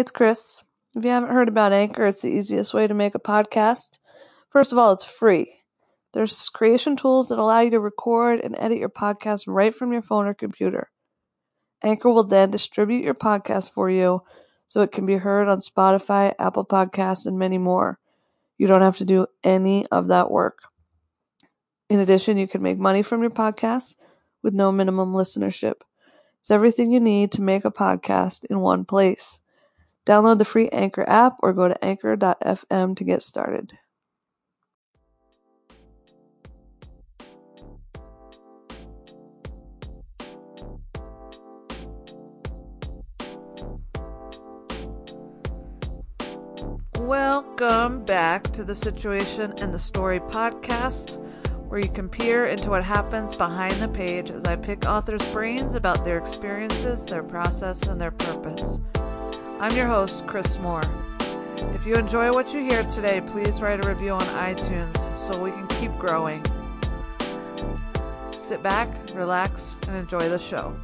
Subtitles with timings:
[0.00, 0.64] it's Chris.
[0.96, 3.98] If you haven't heard about Anchor, it's the easiest way to make a podcast.
[4.48, 5.60] First of all, it's free.
[6.14, 10.00] There's creation tools that allow you to record and edit your podcast right from your
[10.00, 10.90] phone or computer.
[11.82, 14.22] Anchor will then distribute your podcast for you
[14.66, 17.98] so it can be heard on Spotify, Apple Podcasts, and many more.
[18.56, 20.60] You don't have to do any of that work.
[21.90, 23.96] In addition, you can make money from your podcast
[24.42, 25.82] with no minimum listenership.
[26.38, 29.40] It's everything you need to make a podcast in one place.
[30.06, 33.70] Download the free Anchor app or go to anchor.fm to get started.
[46.98, 51.18] Welcome back to the Situation and the Story podcast,
[51.68, 55.74] where you can peer into what happens behind the page as I pick authors' brains
[55.74, 58.78] about their experiences, their process, and their purpose.
[59.60, 60.80] I'm your host, Chris Moore.
[61.74, 65.50] If you enjoy what you hear today, please write a review on iTunes so we
[65.50, 66.42] can keep growing.
[68.30, 70.74] Sit back, relax, and enjoy the show.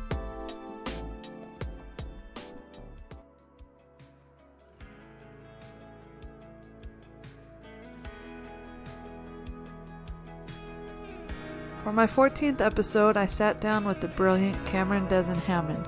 [11.82, 15.82] For my 14th episode, I sat down with the brilliant Cameron Dezen Hammon,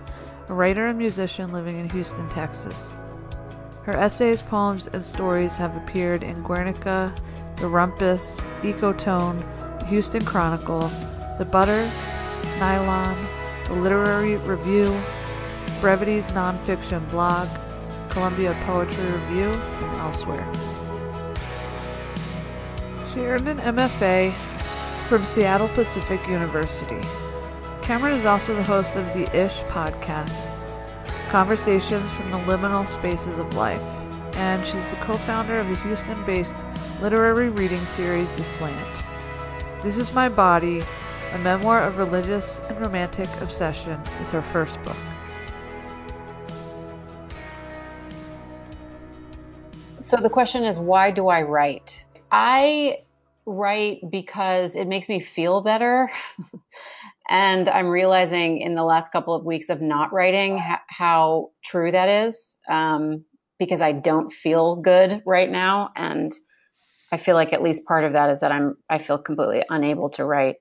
[0.50, 2.92] a writer and musician living in Houston, Texas.
[3.82, 7.14] Her essays, poems, and stories have appeared in Guernica,
[7.56, 9.40] The Rumpus, Ecotone,
[9.80, 10.90] The Houston Chronicle,
[11.38, 11.90] The Butter,
[12.58, 13.26] Nylon,
[13.66, 15.02] The Literary Review,
[15.80, 17.48] Brevity's nonfiction blog,
[18.08, 20.50] Columbia Poetry Review, and elsewhere.
[23.12, 24.32] She earned an MFA
[25.08, 27.00] from Seattle Pacific University.
[27.88, 30.54] Cameron is also the host of the Ish podcast,
[31.30, 33.80] Conversations from the Liminal Spaces of Life,
[34.34, 36.54] and she's the co founder of the Houston based
[37.00, 39.04] literary reading series The Slant.
[39.82, 40.82] This is My Body,
[41.32, 44.94] a memoir of religious and romantic obsession, is her first book.
[50.02, 52.04] So the question is, why do I write?
[52.30, 52.98] I
[53.46, 56.10] write because it makes me feel better.
[57.28, 61.92] and I'm realizing in the last couple of weeks of not writing h- how true
[61.92, 63.24] that is um,
[63.58, 65.90] because I don't feel good right now.
[65.94, 66.34] And
[67.12, 70.08] I feel like at least part of that is that I'm, I feel completely unable
[70.10, 70.56] to write.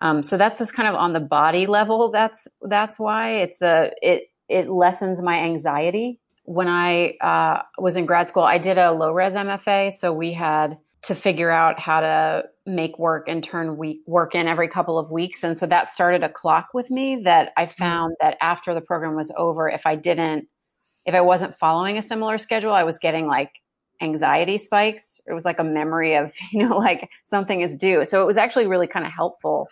[0.00, 2.10] Um, so that's just kind of on the body level.
[2.10, 6.20] That's, that's why it's a, it, it lessens my anxiety.
[6.44, 9.92] When I uh, was in grad school, I did a low res MFA.
[9.92, 14.46] So we had to figure out how to make work and turn week, work in
[14.46, 15.42] every couple of weeks.
[15.42, 17.82] And so that started a clock with me that I mm-hmm.
[17.82, 20.48] found that after the program was over, if I didn't,
[21.06, 23.50] if I wasn't following a similar schedule, I was getting like
[24.00, 25.20] anxiety spikes.
[25.26, 28.04] It was like a memory of, you know, like something is due.
[28.04, 29.68] So it was actually really kind of helpful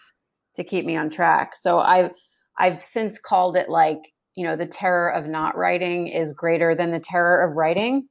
[0.55, 1.55] to keep me on track.
[1.55, 2.11] So I've,
[2.59, 3.99] I've since called it like,
[4.35, 8.09] you know, the terror of not writing is greater than the terror of writing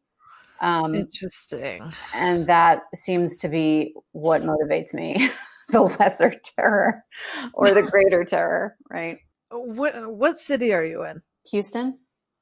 [0.61, 1.91] um, Interesting.
[2.13, 5.29] And that seems to be what motivates me
[5.69, 7.03] the lesser terror
[7.53, 9.19] or the greater terror, right?
[9.51, 11.21] What, what city are you in?
[11.51, 11.99] Houston.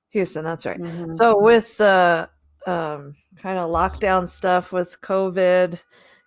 [0.09, 0.79] Houston, that's right.
[0.79, 1.13] Mm-hmm.
[1.13, 2.29] So, with the
[2.68, 5.79] um, kind of lockdown stuff with COVID,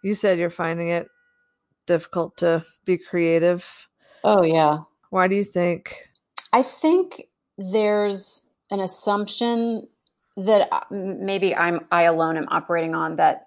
[0.03, 1.09] you said you're finding it
[1.87, 3.89] difficult to be creative.
[4.25, 4.79] Oh, yeah.
[5.11, 5.97] Why do you think?
[6.53, 7.23] I think
[7.57, 9.87] there's an assumption
[10.37, 13.47] that uh, maybe I'm I alone am operating on that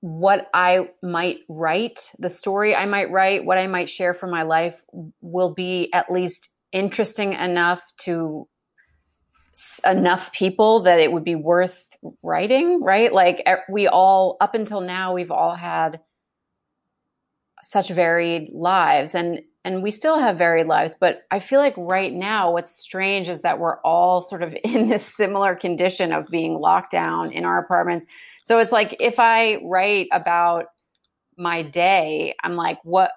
[0.00, 4.42] what I might write, the story I might write, what I might share from my
[4.42, 4.80] life
[5.20, 8.48] will be at least interesting enough to
[9.84, 11.88] enough people that it would be worth
[12.22, 13.12] writing, right?
[13.12, 16.00] Like we all up until now we've all had
[17.62, 22.14] such varied lives and and we still have varied lives but i feel like right
[22.14, 26.54] now what's strange is that we're all sort of in this similar condition of being
[26.54, 28.06] locked down in our apartments.
[28.42, 30.66] So it's like if i write about
[31.36, 33.10] my day i'm like what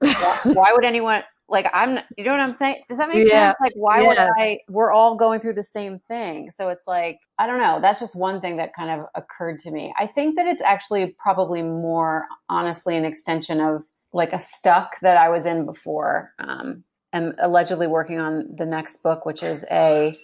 [0.00, 2.82] why, why would anyone like i'm you know what i'm saying?
[2.88, 3.50] Does that make yeah.
[3.50, 3.56] sense?
[3.60, 4.08] Like why yes.
[4.08, 6.50] would i we're all going through the same thing.
[6.50, 7.78] So it's like i don't know.
[7.80, 9.92] That's just one thing that kind of occurred to me.
[9.98, 15.18] I think that it's actually probably more honestly an extension of like a stuck that
[15.18, 16.32] I was in before.
[16.38, 20.16] Um, am allegedly working on the next book, which is a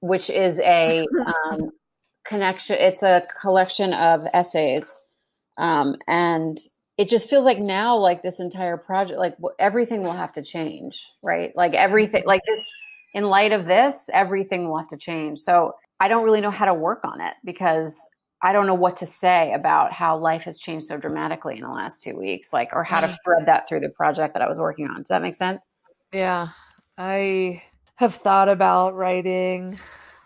[0.00, 1.70] which is a um,
[2.24, 2.76] connection.
[2.78, 5.00] It's a collection of essays,
[5.58, 6.58] um, and
[6.96, 11.04] it just feels like now, like this entire project, like everything will have to change,
[11.22, 11.54] right?
[11.54, 12.66] Like everything, like this.
[13.12, 15.40] In light of this, everything will have to change.
[15.40, 18.06] So I don't really know how to work on it because
[18.42, 21.68] I don't know what to say about how life has changed so dramatically in the
[21.68, 24.58] last two weeks, like, or how to thread that through the project that I was
[24.58, 24.98] working on.
[25.02, 25.66] Does that make sense?
[26.12, 26.48] Yeah.
[26.96, 27.62] I
[27.96, 29.78] have thought about writing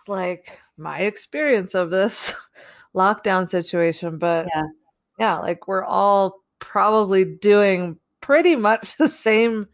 [0.07, 2.33] like my experience of this
[2.95, 4.63] lockdown situation, but Yeah.
[5.19, 9.67] yeah, like we're all probably doing pretty much the same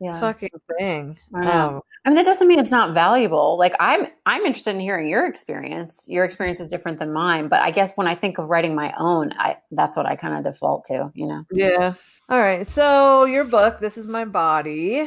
[0.00, 0.20] Yeah.
[0.20, 1.18] fucking thing.
[1.34, 3.58] Um, I mean, that doesn't mean it's not valuable.
[3.58, 6.06] Like I'm, I'm interested in hearing your experience.
[6.08, 8.94] Your experience is different than mine, but I guess when I think of writing my
[8.96, 11.12] own, I that's what I kind of default to.
[11.12, 11.44] You know?
[11.52, 11.92] yeah.
[12.30, 12.66] All right.
[12.66, 15.06] So your book, This Is My Body,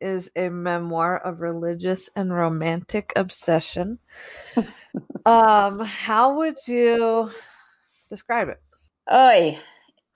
[0.00, 4.00] is a memoir of religious and romantic obsession.
[5.26, 7.30] um, how would you
[8.08, 8.60] describe it?
[9.12, 9.56] Oi.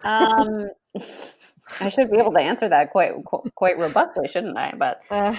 [0.03, 0.69] Um,
[1.81, 3.13] I should be able to answer that quite
[3.55, 4.75] quite robustly, shouldn't I?
[4.77, 5.37] But Uh,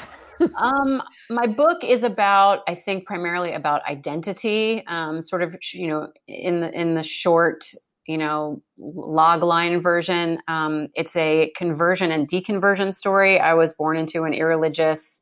[0.55, 4.83] um, my book is about, I think, primarily about identity.
[4.87, 7.65] Um, sort of, you know, in the in the short,
[8.07, 13.39] you know, log line version, um, it's a conversion and deconversion story.
[13.39, 15.21] I was born into an irreligious,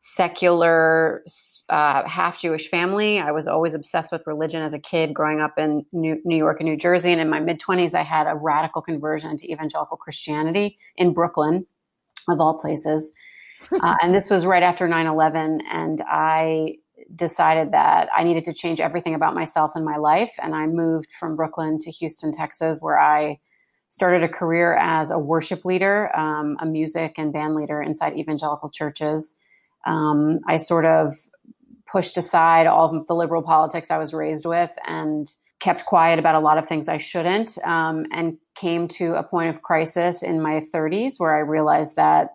[0.00, 1.22] secular,
[1.68, 3.18] uh, half Jewish family.
[3.18, 6.60] I was always obsessed with religion as a kid, growing up in New, New York
[6.60, 7.12] and New Jersey.
[7.12, 11.66] And in my mid twenties, I had a radical conversion to evangelical Christianity in Brooklyn,
[12.28, 13.12] of all places
[13.72, 16.76] uh, and this was right after 9-11 and i
[17.14, 21.12] decided that i needed to change everything about myself and my life and i moved
[21.12, 23.38] from brooklyn to houston texas where i
[23.88, 28.70] started a career as a worship leader um, a music and band leader inside evangelical
[28.70, 29.36] churches.
[29.86, 31.14] Um, i sort of
[31.90, 35.30] pushed aside all of the liberal politics i was raised with and
[35.60, 39.48] kept quiet about a lot of things i shouldn't um, and came to a point
[39.48, 42.30] of crisis in my 30s where i realized that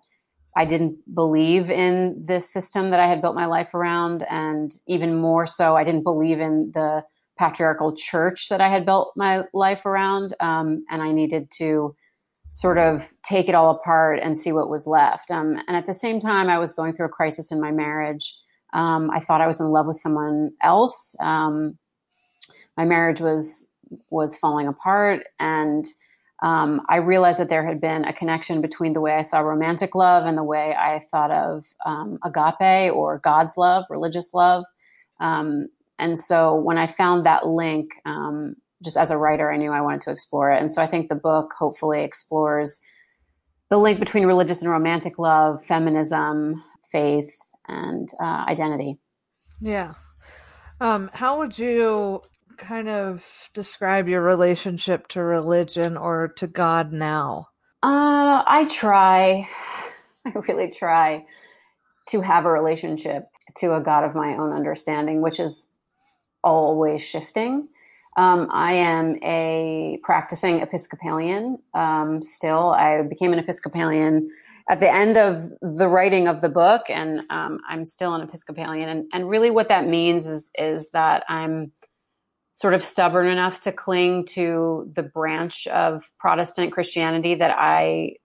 [0.55, 4.25] I didn't believe in this system that I had built my life around.
[4.29, 7.05] And even more so, I didn't believe in the
[7.37, 10.35] patriarchal church that I had built my life around.
[10.39, 11.95] Um, and I needed to
[12.51, 15.31] sort of take it all apart and see what was left.
[15.31, 18.35] Um, and at the same time, I was going through a crisis in my marriage.
[18.73, 21.15] Um, I thought I was in love with someone else.
[21.19, 21.77] Um,
[22.77, 23.67] my marriage was
[24.09, 25.85] was falling apart, and
[26.41, 29.93] um, I realized that there had been a connection between the way I saw romantic
[29.93, 34.65] love and the way I thought of um, agape or God's love, religious love.
[35.19, 35.67] Um,
[35.99, 39.81] and so when I found that link, um, just as a writer, I knew I
[39.81, 40.59] wanted to explore it.
[40.59, 42.81] And so I think the book hopefully explores
[43.69, 47.31] the link between religious and romantic love, feminism, faith,
[47.67, 48.97] and uh, identity.
[49.59, 49.93] yeah.
[50.81, 52.23] Um, how would you
[52.61, 57.49] kind of describe your relationship to religion or to God now?
[57.83, 59.49] Uh, I try,
[60.25, 61.25] I really try
[62.09, 63.25] to have a relationship
[63.57, 65.73] to a God of my own understanding, which is
[66.43, 67.67] always shifting.
[68.17, 72.71] Um, I am a practicing Episcopalian um, still.
[72.71, 74.29] I became an Episcopalian
[74.69, 78.89] at the end of the writing of the book, and um, I'm still an Episcopalian.
[78.89, 81.71] And, and really, what that means is is that I'm
[82.53, 88.15] sort of stubborn enough to cling to the branch of Protestant Christianity that I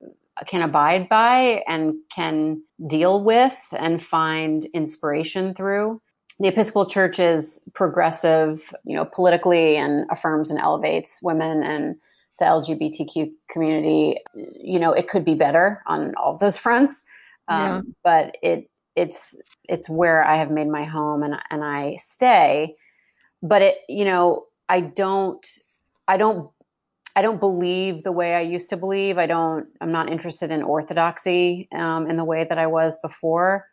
[0.46, 6.00] can abide by and can deal with and find inspiration through.
[6.38, 11.97] The Episcopal Church is progressive, you know, politically and affirms and elevates women and
[12.38, 14.18] the LGBTQ community.
[14.35, 17.04] You know, it could be better on all of those fronts,
[17.49, 17.80] um, Yeah.
[18.04, 19.37] but it it's
[19.68, 22.76] it's where I have made my home and and I stay
[23.47, 25.47] but it you know i don't
[26.09, 26.50] i don't
[27.15, 29.19] i don't believe the way i used to believe.
[29.19, 33.67] I don't i'm not interested in orthodoxy um, in the way that i was before.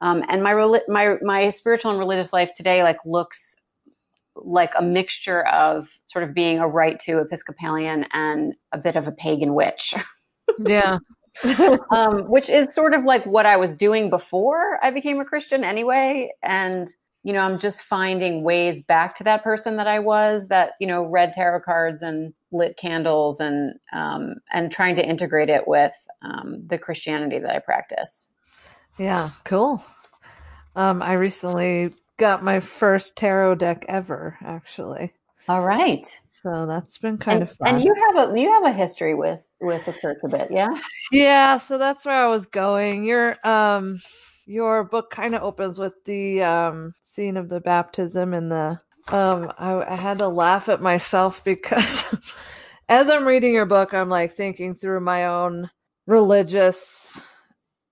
[0.00, 0.54] Um, and my
[0.88, 3.60] my my spiritual and religious life today like looks
[4.36, 9.08] like a mixture of sort of being a right to episcopalian and a bit of
[9.08, 9.94] a pagan witch.
[10.66, 10.98] Yeah.
[11.90, 15.62] um, which is sort of like what i was doing before i became a christian
[15.62, 16.92] anyway and
[17.28, 20.86] you know, I'm just finding ways back to that person that I was that, you
[20.86, 25.92] know, read tarot cards and lit candles and, um, and trying to integrate it with,
[26.22, 28.28] um, the Christianity that I practice.
[28.98, 29.84] Yeah, cool.
[30.74, 35.12] Um, I recently got my first tarot deck ever, actually.
[35.50, 36.06] All right.
[36.30, 37.74] So that's been kind And, of fun.
[37.74, 40.50] and you have a, you have a history with, with the church a bit.
[40.50, 40.70] Yeah.
[41.12, 43.04] yeah, so that's where I was going.
[43.04, 44.00] You're, um
[44.48, 49.52] your book kind of opens with the um scene of the baptism and the um
[49.58, 52.06] I, I had to laugh at myself because
[52.88, 55.70] as I'm reading your book, I'm like thinking through my own
[56.06, 57.20] religious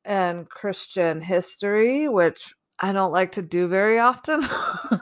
[0.06, 4.42] and Christian history, which I don't like to do very often.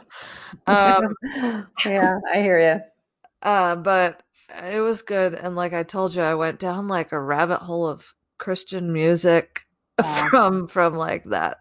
[0.67, 1.15] Um,
[1.85, 2.81] yeah, I hear you.
[3.43, 7.21] Uh, but it was good, and like I told you, I went down like a
[7.21, 9.64] rabbit hole of Christian music
[9.99, 10.29] wow.
[10.35, 11.59] Um, from from like that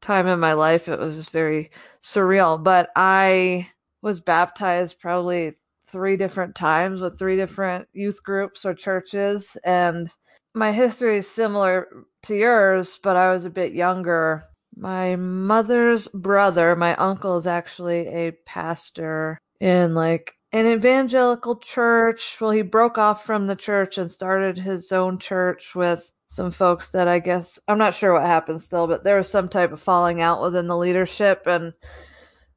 [0.00, 0.88] time in my life.
[0.88, 1.70] It was just very
[2.02, 2.62] surreal.
[2.62, 3.68] But I
[4.02, 5.54] was baptized probably
[5.86, 10.10] three different times with three different youth groups or churches, and
[10.54, 11.88] my history is similar
[12.24, 14.44] to yours, but I was a bit younger.
[14.76, 22.38] My mother's brother, my uncle, is actually a pastor in like an evangelical church.
[22.40, 26.90] Well, he broke off from the church and started his own church with some folks
[26.90, 29.80] that I guess I'm not sure what happened still, but there was some type of
[29.80, 31.42] falling out within the leadership.
[31.44, 31.74] And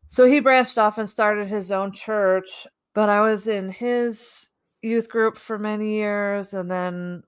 [0.07, 2.67] so he branched off and started his own church.
[2.93, 4.49] But I was in his
[4.83, 7.23] youth group for many years and then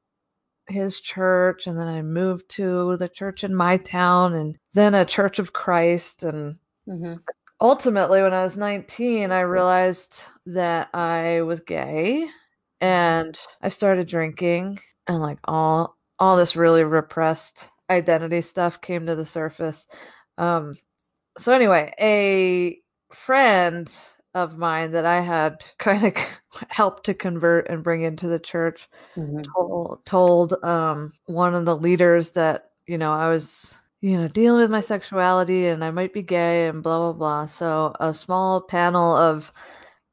[0.68, 1.66] his church.
[1.66, 5.52] And then I moved to the church in my town and then a Church of
[5.52, 6.22] Christ.
[6.22, 7.16] And mm-hmm.
[7.60, 12.28] ultimately, when I was 19, I realized that I was gay
[12.80, 19.16] and I started drinking and like all all this really repressed identity stuff came to
[19.16, 19.88] the surface.
[20.38, 20.76] Um,
[21.38, 22.80] so anyway, a
[23.14, 23.90] friend
[24.34, 26.14] of mine that I had kind of
[26.70, 29.42] helped to convert and bring into the church mm-hmm.
[29.42, 34.62] told, told um, one of the leaders that you know I was you know dealing
[34.62, 37.46] with my sexuality and I might be gay and blah blah blah.
[37.48, 39.52] So a small panel of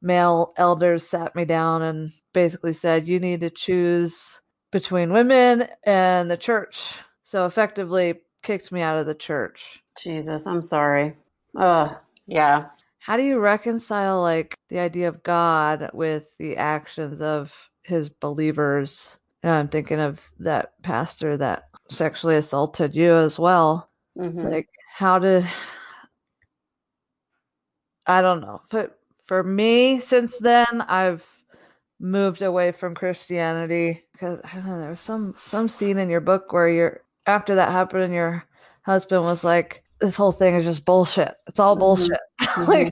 [0.01, 4.39] male elders sat me down and basically said, "You need to choose."
[4.73, 6.95] Between women and the church.
[7.23, 9.81] So effectively kicked me out of the church.
[9.97, 11.15] Jesus, I'm sorry.
[11.55, 12.65] Ugh, yeah.
[12.99, 19.17] How do you reconcile like the idea of God with the actions of his believers?
[19.41, 23.89] And I'm thinking of that pastor that sexually assaulted you as well.
[24.17, 24.47] Mm-hmm.
[24.47, 25.45] Like, how did
[28.05, 28.61] I don't know.
[28.69, 31.25] But for me, since then, I've
[31.99, 34.81] moved away from Christianity because I don't know.
[34.81, 38.45] There was some some scene in your book where you're after that happened, and your
[38.83, 41.35] husband was like, "This whole thing is just bullshit.
[41.47, 41.79] It's all mm-hmm.
[41.79, 42.69] bullshit." Mm-hmm.
[42.69, 42.91] like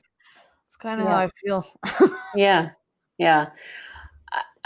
[0.66, 1.10] it's kind of yeah.
[1.10, 2.16] how I feel.
[2.34, 2.70] yeah,
[3.18, 3.50] yeah.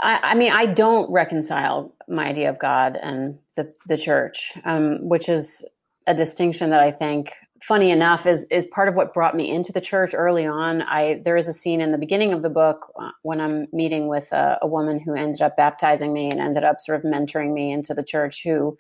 [0.01, 5.07] I, I mean, I don't reconcile my idea of God and the the church, um,
[5.09, 5.65] which is
[6.07, 9.73] a distinction that I think funny enough is is part of what brought me into
[9.73, 10.83] the church early on.
[10.83, 14.09] I there is a scene in the beginning of the book uh, when i'm meeting
[14.09, 17.55] with a, a, woman who ended up baptizing me and ended up sort of mentoring
[17.55, 18.77] me into the church who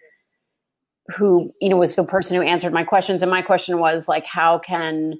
[1.17, 3.23] who you know was the person who answered my questions.
[3.23, 5.19] And my question was like how can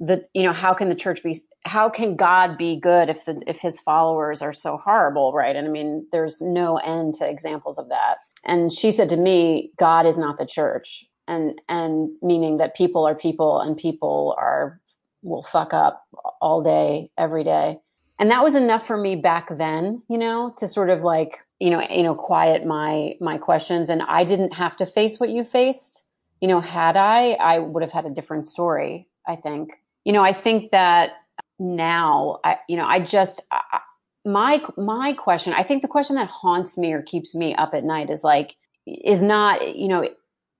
[0.00, 3.42] the you know how can the church be how can god be good if the
[3.46, 5.56] if his followers are so horrible right?
[5.56, 8.18] And i mean there's no end to examples of that.
[8.44, 13.06] And she said to me god is not the church and and meaning that people
[13.06, 14.80] are people and people are
[15.22, 16.06] will fuck up
[16.40, 17.78] all day every day.
[18.20, 21.70] And that was enough for me back then you know to sort of like you
[21.70, 23.90] know you know quiet my my questions.
[23.90, 26.04] And i didn't have to face what you faced.
[26.40, 29.70] You know had i i would have had a different story i think.
[30.04, 31.12] You know i think that
[31.58, 33.80] now i you know i just I,
[34.24, 37.84] my my question i think the question that haunts me or keeps me up at
[37.84, 38.56] night is like
[38.86, 40.08] is not you know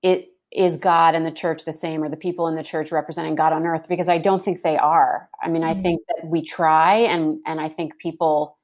[0.01, 3.35] it is God and the church the same or the people in the church representing
[3.35, 5.29] God on earth because I don't think they are.
[5.41, 5.79] I mean, mm-hmm.
[5.79, 8.57] I think that we try and and I think people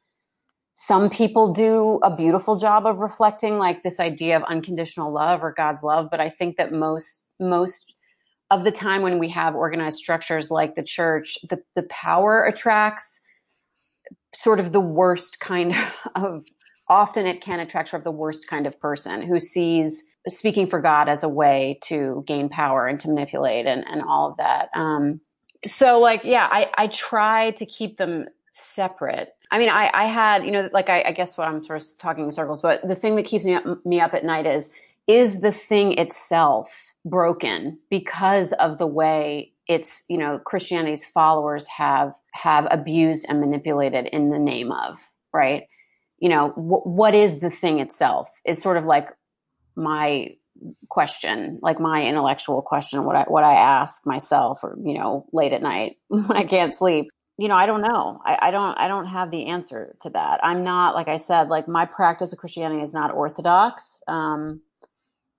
[0.74, 5.54] some people do a beautiful job of reflecting like this idea of unconditional love or
[5.54, 7.94] God's love, but I think that most most
[8.51, 13.22] of the time when we have organized structures like the church, the the power attracts
[14.38, 15.75] sort of the worst kind
[16.15, 16.44] of
[16.89, 20.82] often it can attract sort of the worst kind of person who sees speaking for
[20.82, 24.70] God as a way to gain power and to manipulate and, and all of that.
[24.74, 25.22] Um,
[25.65, 29.29] so like, yeah, I, I try to keep them separate.
[29.51, 31.88] I mean, I, I had, you know, like I, I guess what I'm sort of
[32.00, 34.70] talking in circles, but the thing that keeps me up, me up at night is,
[35.08, 36.72] is the thing itself
[37.03, 44.08] broken because of the way it's, you know, Christianity's followers have, have abused and manipulated
[44.08, 44.98] in the name of,
[45.34, 45.67] right?
[46.20, 49.10] You know, w- what is the thing itself is sort of like
[49.75, 50.36] my
[50.89, 55.53] question, like my intellectual question, what I what I ask myself, or you know, late
[55.53, 57.08] at night when I can't sleep.
[57.38, 58.22] You know, I don't know.
[58.25, 58.75] I, I don't.
[58.77, 60.39] I don't have the answer to that.
[60.41, 64.01] I'm not, like I said, like my practice of Christianity is not orthodox.
[64.08, 64.62] Um,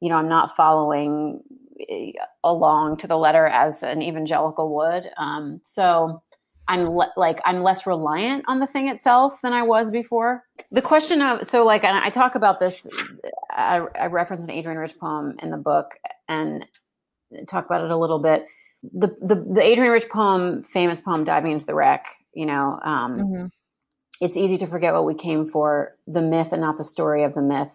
[0.00, 1.40] you know, I'm not following
[1.88, 2.12] eh,
[2.45, 5.09] along to the letter as an evangelical would.
[5.16, 6.23] Um, so
[6.68, 10.44] I'm le- like I'm less reliant on the thing itself than I was before.
[10.70, 12.87] The question of so like I talk about this.
[13.50, 16.66] I, I reference an Adrienne Rich poem in the book and
[17.49, 18.44] talk about it a little bit.
[18.82, 23.18] the, the, the Adrienne Rich poem, famous poem, Diving into the Wreck, you know, um,
[23.18, 23.46] mm-hmm.
[24.20, 27.35] it's easy to forget what we came for, the myth and not the story of
[27.35, 27.73] the myth,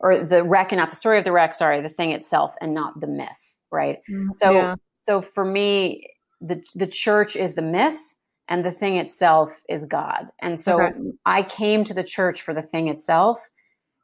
[0.00, 2.74] or the wreck and not the story of the wreck, sorry, the thing itself and
[2.74, 3.28] not the myth,
[3.70, 3.98] right?
[4.10, 4.32] Mm-hmm.
[4.32, 4.74] So, yeah.
[4.98, 6.08] so for me,
[6.40, 8.14] the, the church is the myth
[8.50, 10.26] and the thing itself is God.
[10.40, 10.98] And so okay.
[11.24, 13.38] I came to the church for the thing itself.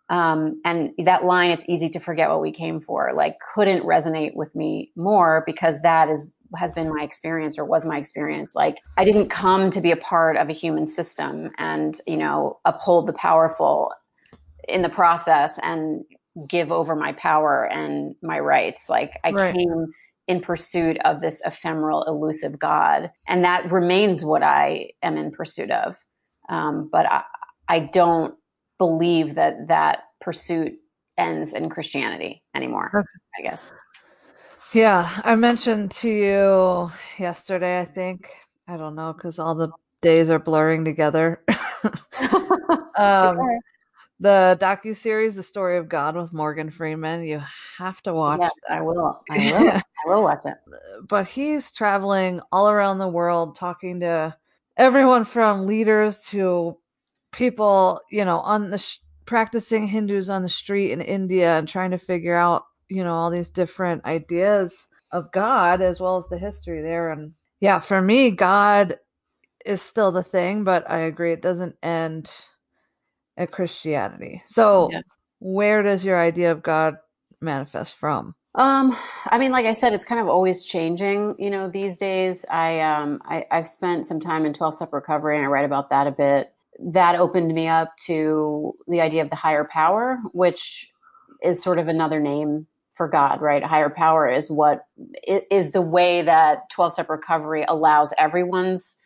[0.08, 4.36] Um, and that line, it's easy to forget what we came for, like couldn't resonate
[4.36, 8.54] with me more because that is has been my experience or was my experience.
[8.54, 12.60] Like I didn't come to be a part of a human system and, you know,
[12.64, 13.92] uphold the powerful
[14.68, 16.04] in the process and
[16.48, 18.88] give over my power and my rights.
[18.88, 19.54] Like I right.
[19.56, 19.86] came
[20.28, 23.10] in pursuit of this ephemeral, elusive God.
[23.28, 25.96] And that remains what I am in pursuit of.
[26.48, 27.22] Um, but I,
[27.68, 28.34] I don't
[28.78, 30.74] believe that that pursuit
[31.16, 33.06] ends in Christianity anymore, okay.
[33.38, 33.72] I guess.
[34.72, 38.28] Yeah, I mentioned to you yesterday, I think.
[38.68, 39.70] I don't know, because all the
[40.02, 41.42] days are blurring together.
[42.98, 43.38] um,
[44.20, 47.24] the docu series "The Story of God" with Morgan Freeman.
[47.24, 47.42] You
[47.78, 48.40] have to watch.
[48.40, 48.78] Yes, that.
[48.78, 49.20] I will.
[49.30, 49.70] I will.
[49.70, 50.54] I will watch it.
[51.08, 54.36] But he's traveling all around the world, talking to
[54.76, 56.78] everyone from leaders to
[57.32, 61.90] people, you know, on the sh- practicing Hindus on the street in India, and trying
[61.90, 66.38] to figure out, you know, all these different ideas of God as well as the
[66.38, 67.10] history there.
[67.10, 68.98] And yeah, for me, God
[69.64, 72.30] is still the thing, but I agree it doesn't end
[73.36, 74.42] at Christianity.
[74.46, 75.02] So, yeah.
[75.38, 76.96] where does your idea of God
[77.40, 78.34] manifest from?
[78.54, 81.36] Um, I mean, like I said, it's kind of always changing.
[81.38, 85.36] You know, these days, I um, I, I've spent some time in twelve step recovery,
[85.36, 86.52] and I write about that a bit.
[86.78, 90.90] That opened me up to the idea of the higher power, which
[91.42, 92.66] is sort of another name
[92.96, 93.62] for God, right?
[93.62, 94.86] Higher power is what
[95.26, 98.96] is the way that 12 step recovery allows everyone's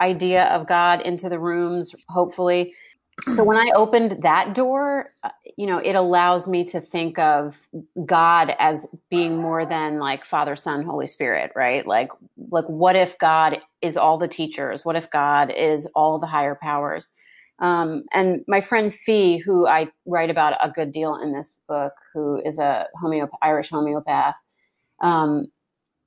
[0.00, 2.74] idea of God into the rooms, hopefully
[3.34, 7.56] so when I opened that door, uh, you know, it allows me to think of
[8.04, 11.86] God as being more than like Father, Son, Holy Spirit, right?
[11.86, 12.10] Like,
[12.50, 14.84] like what if God is all the teachers?
[14.84, 17.12] What if God is all the higher powers?
[17.58, 21.94] Um, and my friend Fee, who I write about a good deal in this book,
[22.12, 24.34] who is a homeopath, Irish homeopath,
[25.00, 25.46] um,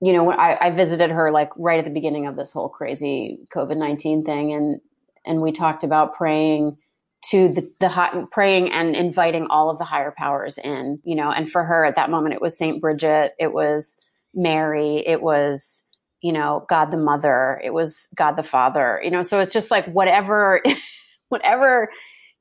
[0.01, 2.69] you know, when I, I visited her like right at the beginning of this whole
[2.69, 4.79] crazy COVID nineteen thing, and
[5.25, 6.77] and we talked about praying
[7.25, 11.29] to the, the high, praying and inviting all of the higher powers in, you know,
[11.32, 14.01] and for her at that moment, it was Saint Bridget, it was
[14.34, 15.88] Mary, it was,
[16.21, 19.69] you know, God the Mother, it was God the Father, you know, so it's just
[19.69, 20.62] like whatever,
[21.29, 21.89] whatever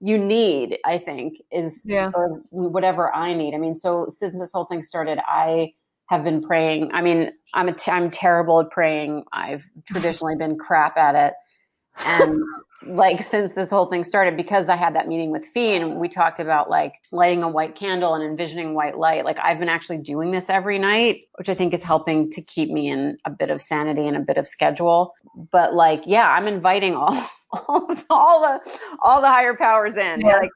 [0.01, 2.11] you need, I think is, yeah.
[2.14, 3.55] or whatever I need.
[3.55, 5.73] I mean, so since this whole thing started, I
[6.09, 6.91] have been praying.
[6.93, 9.25] I mean, I'm a t- I'm terrible at praying.
[9.33, 11.35] I've traditionally been crap at it.
[12.05, 12.41] And
[12.87, 16.09] like since this whole thing started because I had that meeting with Fee and we
[16.09, 19.25] talked about like lighting a white candle and envisioning white light.
[19.25, 22.71] Like I've been actually doing this every night, which I think is helping to keep
[22.71, 25.14] me in a bit of sanity and a bit of schedule.
[25.51, 30.21] But like, yeah, I'm inviting all all, all the all the higher powers in.
[30.21, 30.38] Yeah.
[30.38, 30.51] Like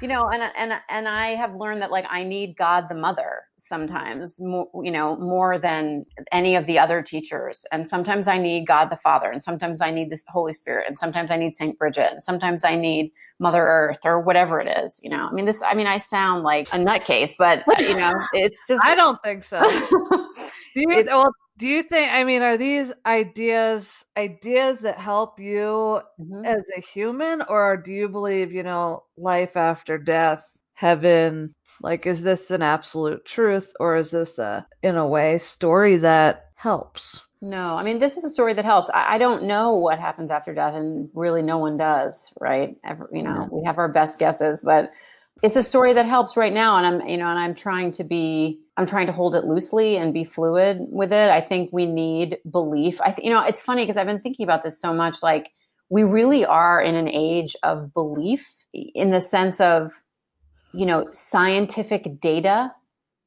[0.00, 3.42] you know and and and i have learned that like i need god the mother
[3.56, 7.66] sometimes more, you know more than any of the other teachers.
[7.72, 10.98] And sometimes i need god the father and sometimes i need the holy spirit and
[10.98, 15.00] sometimes i need saint bridget and sometimes i need mother earth or whatever it is
[15.02, 15.28] you know.
[15.28, 18.84] I mean this i mean i sound like a nutcase but you know it's just
[18.84, 19.60] i don't think so.
[20.74, 26.00] Do you, well do you think i mean are these ideas ideas that help you
[26.20, 26.44] mm-hmm.
[26.44, 32.22] as a human or do you believe you know life after death heaven like is
[32.22, 37.22] this an absolute truth or is this a in a way story that helps?
[37.40, 38.90] No i mean this is a story that helps.
[38.90, 42.76] I, I don't know what happens after death and really no one does right?
[42.84, 44.90] Ever, you know we have our best guesses but
[45.42, 48.04] it's a story that helps right now and i'm you know and i'm trying to
[48.04, 51.30] be i'm trying to hold it loosely and be fluid with it.
[51.30, 53.00] I think we need belief.
[53.00, 55.50] I th- you know it's funny because i've been thinking about this so much like
[55.90, 59.92] we really are in an age of belief in the sense of
[60.72, 62.72] you know scientific data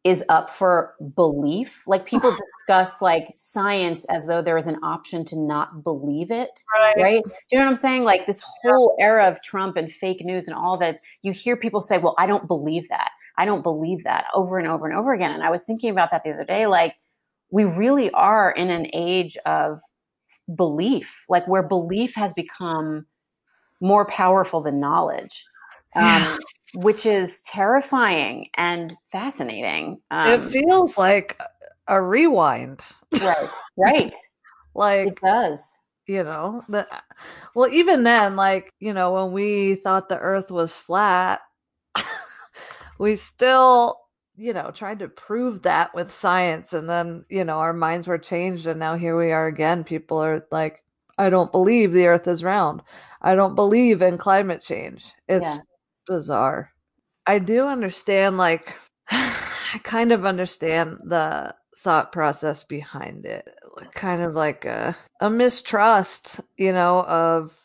[0.04, 1.84] is up for belief.
[1.86, 6.64] Like people discuss like science as though there is an option to not believe it.
[6.74, 6.98] Right.
[6.98, 7.24] right.
[7.24, 8.04] Do you know what I'm saying?
[8.04, 10.92] Like this whole era of Trump and fake news and all that.
[10.92, 13.12] It's, you hear people say, well, I don't believe that.
[13.38, 15.32] I don't believe that over and over and over again.
[15.32, 16.66] And I was thinking about that the other day.
[16.68, 16.96] Like
[17.52, 19.82] we really are in an age of
[20.54, 23.06] belief, like where belief has become
[23.80, 25.46] more powerful than knowledge.
[25.96, 26.40] Um,
[26.76, 30.02] which is terrifying and fascinating.
[30.12, 31.40] Um, it feels like
[31.88, 32.82] a rewind.
[33.22, 33.50] Right.
[33.78, 34.14] Right.
[34.76, 35.78] like it does.
[36.06, 36.86] You know, the
[37.56, 41.40] well, even then, like, you know, when we thought the earth was flat,
[43.00, 43.98] we still,
[44.36, 46.74] you know, tried to prove that with science.
[46.74, 48.68] And then, you know, our minds were changed.
[48.68, 49.86] And now here we are again.
[49.86, 50.84] People are like,
[51.18, 52.82] I don't believe the earth is round.
[53.22, 55.06] I don't believe in climate change.
[55.30, 55.60] It's yeah.
[56.12, 56.74] Bizarre.
[57.26, 58.76] I do understand, like,
[59.10, 63.48] I kind of understand the thought process behind it.
[63.94, 67.58] Kind of like a, a mistrust, you know, of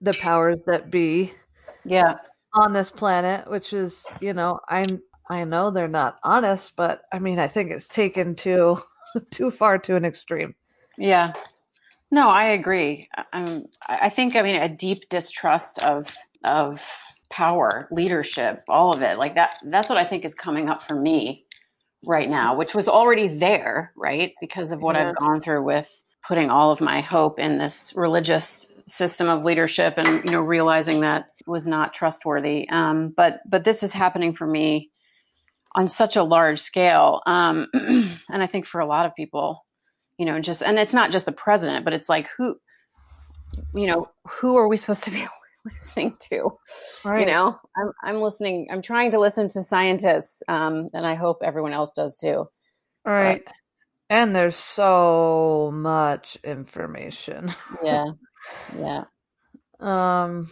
[0.00, 1.32] the powers that be.
[1.84, 2.16] Yeah.
[2.54, 7.18] On this planet, which is, you know, I'm, I know they're not honest, but I
[7.18, 8.78] mean, I think it's taken too
[9.30, 10.54] too far to an extreme.
[10.96, 11.32] Yeah.
[12.12, 13.08] No, I agree.
[13.32, 16.06] I'm, I think, I mean, a deep distrust of
[16.44, 16.80] of
[17.34, 19.56] power, leadership, all of it, like that.
[19.64, 21.44] That's what I think is coming up for me
[22.04, 24.34] right now, which was already there, right?
[24.40, 25.08] Because of what yeah.
[25.08, 25.90] I've gone through with
[26.26, 31.00] putting all of my hope in this religious system of leadership, and you know, realizing
[31.00, 32.68] that was not trustworthy.
[32.68, 34.90] Um, but but this is happening for me
[35.72, 39.64] on such a large scale, um, and I think for a lot of people
[40.18, 42.56] you know, just and it's not just the president, but it's like who,
[43.74, 45.26] you know, who are we supposed to be
[45.72, 46.50] listening to?
[47.04, 47.20] Right.
[47.20, 48.68] You know, I'm I'm listening.
[48.70, 52.46] I'm trying to listen to scientists, um, and I hope everyone else does too.
[53.06, 53.42] All right.
[53.44, 53.54] But,
[54.10, 57.54] and there's so much information.
[57.82, 58.06] yeah.
[58.78, 59.04] Yeah.
[59.80, 60.50] Um,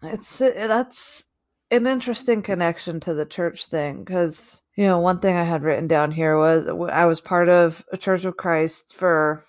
[0.00, 1.24] it's that's
[1.72, 5.88] an interesting connection to the church thing because you know one thing I had written
[5.88, 9.44] down here was I was part of a Church of Christ for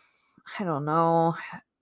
[0.60, 1.36] I don't know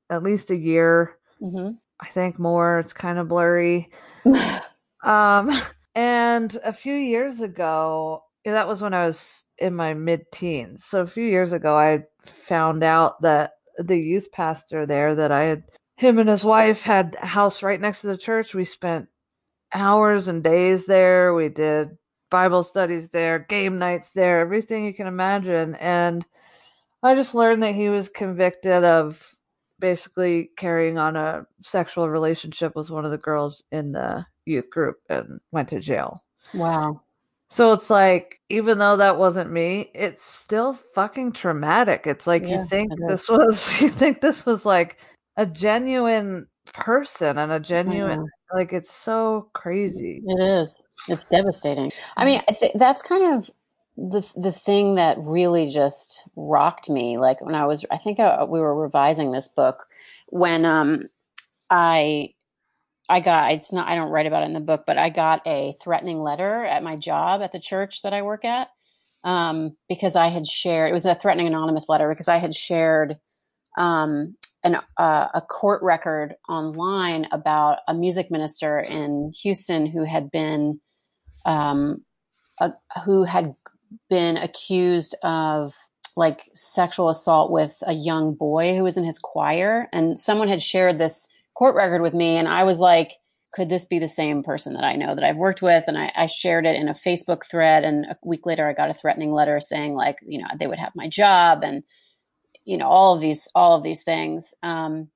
[0.10, 1.16] at least a year.
[1.42, 1.76] Mm-hmm.
[2.02, 2.80] I think more.
[2.80, 3.90] It's kind of blurry.
[5.04, 5.52] um,
[5.96, 10.84] and a few years ago, that was when I was in my mid teens.
[10.86, 15.44] So a few years ago, I found out that the youth pastor there that I
[15.46, 15.64] had
[15.98, 18.56] him and his wife had a house right next to the church.
[18.56, 19.08] We spent
[19.74, 21.34] hours and days there.
[21.34, 21.98] We did
[22.32, 25.76] Bible studies there, game nights there, everything you can imagine.
[25.76, 26.26] And
[27.04, 29.36] I just learned that he was convicted of
[29.82, 35.00] basically carrying on a sexual relationship with one of the girls in the youth group
[35.10, 36.24] and went to jail.
[36.54, 37.02] Wow.
[37.50, 42.04] So it's like, even though that wasn't me, it's still fucking traumatic.
[42.06, 44.98] It's like yeah, you think this was, you think this was like
[45.36, 52.24] a genuine person and a genuine like it's so crazy it is it's devastating i
[52.24, 52.28] mm.
[52.28, 53.50] mean th- that's kind of
[54.10, 58.26] the the thing that really just rocked me like when i was i think I,
[58.26, 59.86] uh, we were revising this book
[60.28, 61.04] when um
[61.70, 62.30] i
[63.10, 65.46] i got it's not i don't write about it in the book but i got
[65.46, 68.70] a threatening letter at my job at the church that i work at
[69.24, 73.18] um because i had shared it was a threatening anonymous letter because i had shared
[73.78, 80.32] um an, uh, a court record online about a music minister in Houston who had
[80.32, 80.80] been
[81.46, 82.04] um,
[82.60, 82.72] a,
[83.06, 83.56] who had
[84.10, 85.74] been accused of
[86.18, 90.62] like sexual assault with a young boy who was in his choir and someone had
[90.62, 93.14] shared this court record with me and i was like
[93.54, 95.86] could this be the same person that i know that i've worked with?
[95.88, 98.90] And I, I shared it in a facebook thread and a week later i got
[98.90, 101.84] a threatening letter saying like you know they would have my job and
[102.66, 104.54] you know all of these all of these things.
[104.64, 105.10] Um,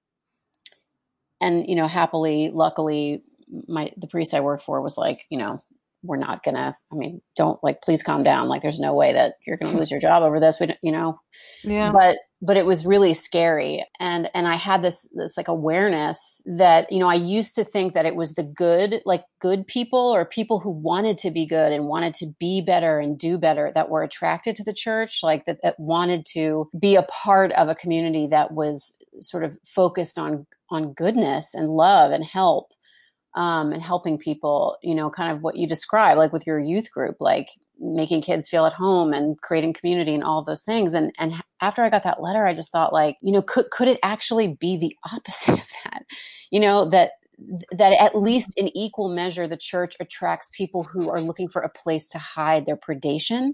[1.42, 3.24] and you know happily luckily
[3.68, 5.62] my the priest i work for was like you know
[6.06, 8.48] we're not gonna i mean don't like please calm down.
[8.48, 10.60] Like there's no way that you're gonna lose your job over this.
[10.60, 11.20] We don't, you know?
[11.63, 11.91] Yeah.
[11.91, 13.84] But but it was really scary.
[14.00, 17.94] And and i had this this like awareness that you know i used to think
[17.94, 21.72] that it was the good like good people or people who wanted to be good
[21.72, 25.46] and wanted to be better and do better that were attracted to the church like
[25.46, 30.18] that that wanted to be a part of a community that was sort of focused
[30.18, 32.68] on on goodness and love and help
[33.36, 36.91] um, and helping people, you know, kind of what you describe, like with your youth
[36.91, 40.93] group, like making kids feel at home and creating community and all those things.
[40.93, 43.89] And and after I got that letter, I just thought, like, you know, could could
[43.89, 46.04] it actually be the opposite of that?
[46.50, 47.12] You know, that
[47.71, 51.69] that at least in equal measure, the church attracts people who are looking for a
[51.69, 53.52] place to hide their predation.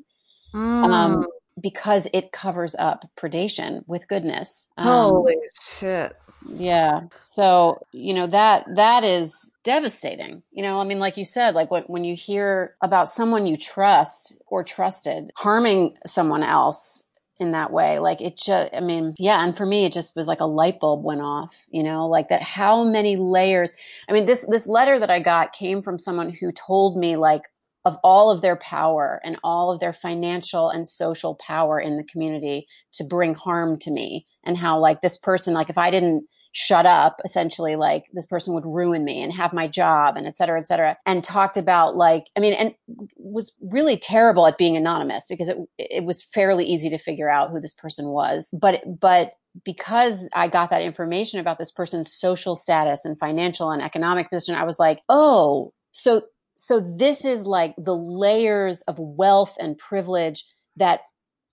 [0.53, 0.91] Mm.
[0.91, 1.27] Um,
[1.59, 4.67] because it covers up predation with goodness.
[4.77, 6.15] Um, Holy shit.
[6.47, 7.01] Yeah.
[7.19, 10.41] So, you know, that that is devastating.
[10.51, 13.57] You know, I mean like you said, like when when you hear about someone you
[13.57, 17.03] trust or trusted harming someone else
[17.39, 20.27] in that way, like it just I mean, yeah, and for me it just was
[20.27, 23.73] like a light bulb went off, you know, like that how many layers.
[24.09, 27.43] I mean, this this letter that I got came from someone who told me like
[27.85, 32.03] of all of their power and all of their financial and social power in the
[32.03, 34.27] community to bring harm to me.
[34.43, 38.53] And how like this person like if i didn't shut up essentially like this person
[38.53, 40.97] would ruin me and have my job and et cetera et cetera.
[41.05, 42.73] And talked about like i mean and
[43.17, 47.51] was really terrible at being anonymous because it it was fairly easy to figure out
[47.51, 48.53] who this person was.
[48.59, 49.33] But but
[49.65, 54.55] because I got that information about this person's social status and financial and economic position,
[54.55, 56.23] I was like, oh, so
[56.63, 60.45] so this is like the layers of wealth and privilege
[60.75, 61.01] that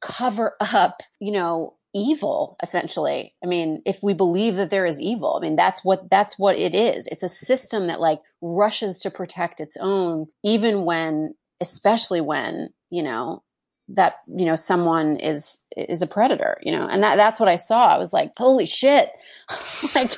[0.02, 3.34] cover up, you know, evil essentially.
[3.42, 6.56] I mean, if we believe that there is evil, I mean that's what that's what
[6.56, 7.06] it is.
[7.06, 13.02] It's a system that like rushes to protect its own even when especially when, you
[13.02, 13.42] know,
[13.88, 16.86] that you know someone is is a predator you know?
[16.86, 17.86] And that that's what i saw.
[17.86, 19.10] I was like holy shit.
[19.94, 20.16] Like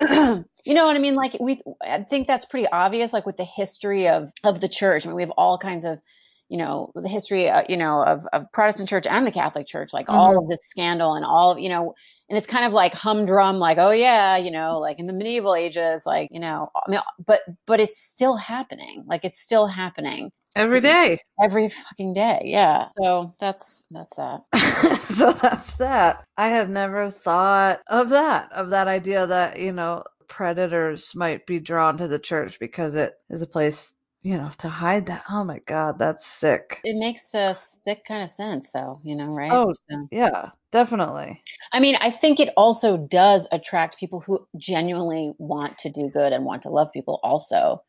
[0.64, 1.14] you know what i mean?
[1.14, 5.04] Like we i think that's pretty obvious like with the history of of the church.
[5.04, 6.00] I mean we have all kinds of
[6.48, 9.92] you know the history uh, you know of of protestant church and the catholic church
[9.92, 10.16] like mm-hmm.
[10.16, 11.92] all of this scandal and all you know
[12.28, 15.56] and it's kind of like humdrum like oh yeah you know like in the medieval
[15.56, 19.04] ages like you know i mean but but it's still happening.
[19.06, 21.20] Like it's still happening every day.
[21.40, 22.88] every fucking day yeah.
[23.00, 24.42] So that's that's that.
[25.16, 26.24] So that's that.
[26.36, 31.60] I had never thought of that of that idea that you know predators might be
[31.60, 35.24] drawn to the church because it is a place you know to hide that.
[35.30, 36.80] Oh my god that's sick.
[36.84, 39.52] It makes a sick kind of sense though you know right?
[39.52, 40.08] Oh so.
[40.10, 41.42] yeah definitely.
[41.72, 46.32] I mean i think it also does attract people who genuinely want to do good
[46.32, 47.82] and want to love people also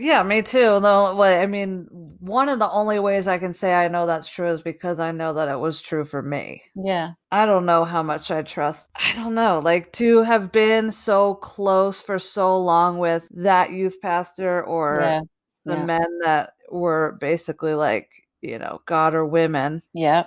[0.00, 0.80] yeah, me too.
[0.80, 1.88] Though, I mean,
[2.20, 5.12] one of the only ways I can say I know that's true is because I
[5.12, 6.62] know that it was true for me.
[6.74, 7.12] Yeah.
[7.30, 8.88] I don't know how much I trust.
[8.94, 9.60] I don't know.
[9.62, 15.20] Like to have been so close for so long with that youth pastor or yeah.
[15.64, 15.84] the yeah.
[15.84, 18.08] men that were basically like,
[18.40, 19.82] you know, God or women.
[19.94, 20.26] Yeah.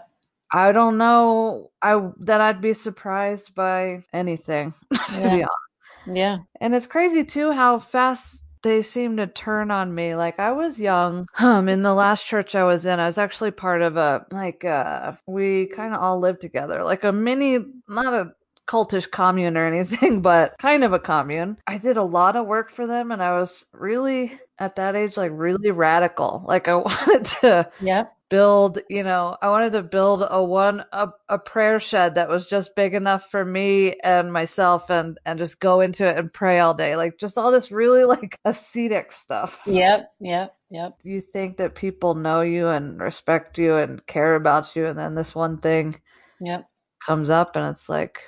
[0.52, 5.36] I don't know I that I'd be surprised by anything, to yeah.
[5.36, 6.18] be honest.
[6.18, 6.38] Yeah.
[6.60, 10.16] And it's crazy too how fast they seem to turn on me.
[10.16, 11.28] Like I was young.
[11.38, 14.66] Um, in the last church I was in, I was actually part of a like
[14.66, 18.34] uh we kind of all lived together, like a mini, not a
[18.68, 21.58] cultish commune or anything, but kind of a commune.
[21.68, 25.18] I did a lot of work for them, and I was really at that age
[25.18, 26.44] like really radical.
[26.48, 27.70] Like I wanted to.
[27.82, 32.28] Yep build you know i wanted to build a one a, a prayer shed that
[32.28, 36.34] was just big enough for me and myself and and just go into it and
[36.34, 36.96] pray all day.
[36.96, 39.60] Like just all this really like ascetic stuff.
[39.66, 40.98] Yep yep yep.
[41.04, 44.88] You think that people know you and respect you and care about you?
[44.88, 46.00] And then this one thing
[46.40, 46.68] yep.
[47.06, 48.22] comes up and it's like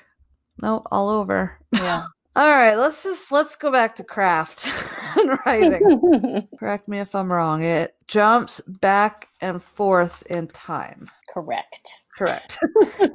[0.62, 1.60] no all over.
[1.74, 4.67] Yeah all right, let's just let's go back to craft
[5.17, 6.48] and writing.
[6.60, 7.63] Correct me if I'm wrong.
[7.63, 11.10] It jumps back and forth in time.
[11.34, 12.02] Correct.
[12.17, 12.58] Correct.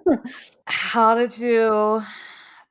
[0.64, 2.02] How did you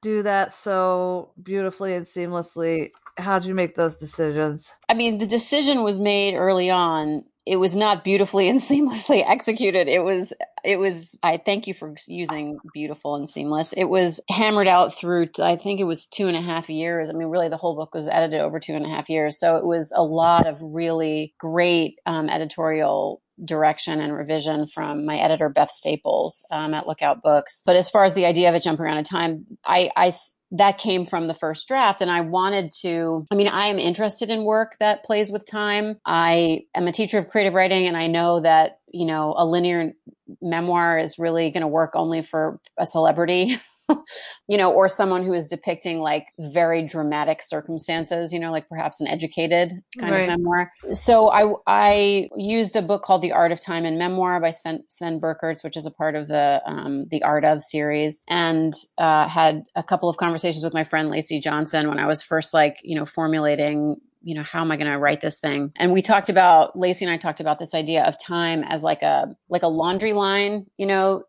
[0.01, 2.91] do that so beautifully and seamlessly?
[3.19, 4.71] How did you make those decisions?
[4.87, 9.87] I mean, the decision was made early on it was not beautifully and seamlessly executed.
[9.87, 13.73] It was, it was, I thank you for using beautiful and seamless.
[13.73, 17.09] It was hammered out through, I think it was two and a half years.
[17.09, 19.39] I mean, really, the whole book was edited over two and a half years.
[19.39, 25.17] So it was a lot of really great um, editorial direction and revision from my
[25.17, 27.63] editor Beth Staples um, at Lookout Books.
[27.65, 30.11] But as far as the idea of it jumping around in time, I, I
[30.51, 32.01] that came from the first draft.
[32.01, 35.97] And i wanted to i mean i am interested in work that plays with time.
[36.05, 39.93] I am a teacher of creative writing and i know that you know a linear
[40.41, 43.57] memoir is really going to work only for a celebrity
[44.47, 49.01] you know, or someone who is depicting like very dramatic circumstances, you know, like perhaps
[49.01, 50.21] an educated kind right.
[50.21, 50.71] of memoir.
[50.93, 54.83] So I I used a book called The Art of Time in Memoir by Sven,
[54.87, 59.63] Sven which is a part of the um, the Art of series, and uh, had
[59.75, 62.95] a couple of conversations with my friend Lacy Johnson when I was first like you
[62.95, 66.29] know formulating you know how am i going to write this thing and we talked
[66.29, 69.67] about Lacy and i talked about this idea of time as like a like a
[69.67, 71.23] laundry line you know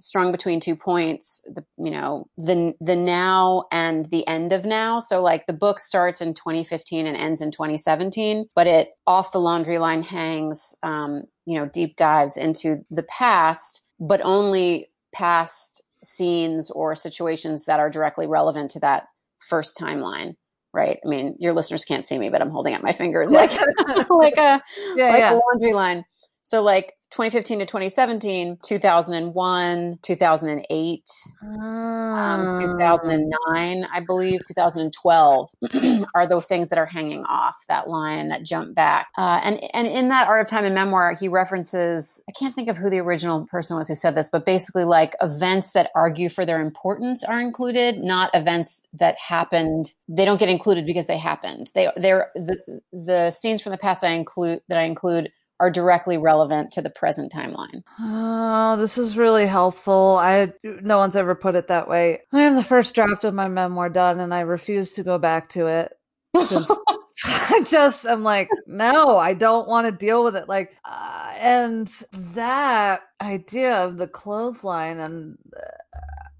[0.00, 4.98] strung between two points the you know the the now and the end of now.
[4.98, 9.40] So like the book starts in 2015 and ends in 2017 but it off the
[9.40, 16.70] laundry line hangs um, you know deep dives into the past but only past scenes
[16.70, 19.04] or situations that are directly relevant to that
[19.48, 20.34] first timeline
[20.72, 20.98] right?
[21.04, 23.50] I mean your listeners can't see me but i'm holding up my fingers like
[24.08, 24.62] like a
[24.96, 25.34] yeah, like yeah.
[25.34, 26.04] a laundry line.
[26.42, 31.10] So like 2015 to 2017, 2001, 2008,
[31.42, 35.50] um, 2009, I believe, 2012
[36.14, 39.08] are the things that are hanging off that line and that jump back.
[39.18, 42.68] Uh, and and in that Art of Time in Memoir, he references I can't think
[42.68, 46.30] of who the original person was who said this, but basically like events that argue
[46.30, 49.92] for their importance are included, not events that happened.
[50.08, 51.72] They don't get included because they happened.
[51.74, 56.18] They they're the the scenes from the past I include that I include are directly
[56.18, 57.84] relevant to the present timeline.
[58.00, 60.16] Oh, this is really helpful.
[60.20, 62.22] I no one's ever put it that way.
[62.32, 65.50] I have the first draft of my memoir done, and I refuse to go back
[65.50, 65.92] to it
[66.40, 66.68] since
[67.24, 70.48] I just I'm like, no, I don't want to deal with it.
[70.48, 71.86] Like, uh, and
[72.34, 75.60] that idea of the clothesline and uh,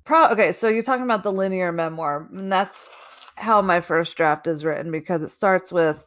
[0.05, 0.29] pro.
[0.29, 2.89] Okay, so you're talking about the linear memoir, and that's
[3.37, 6.05] how my first draft is written because it starts with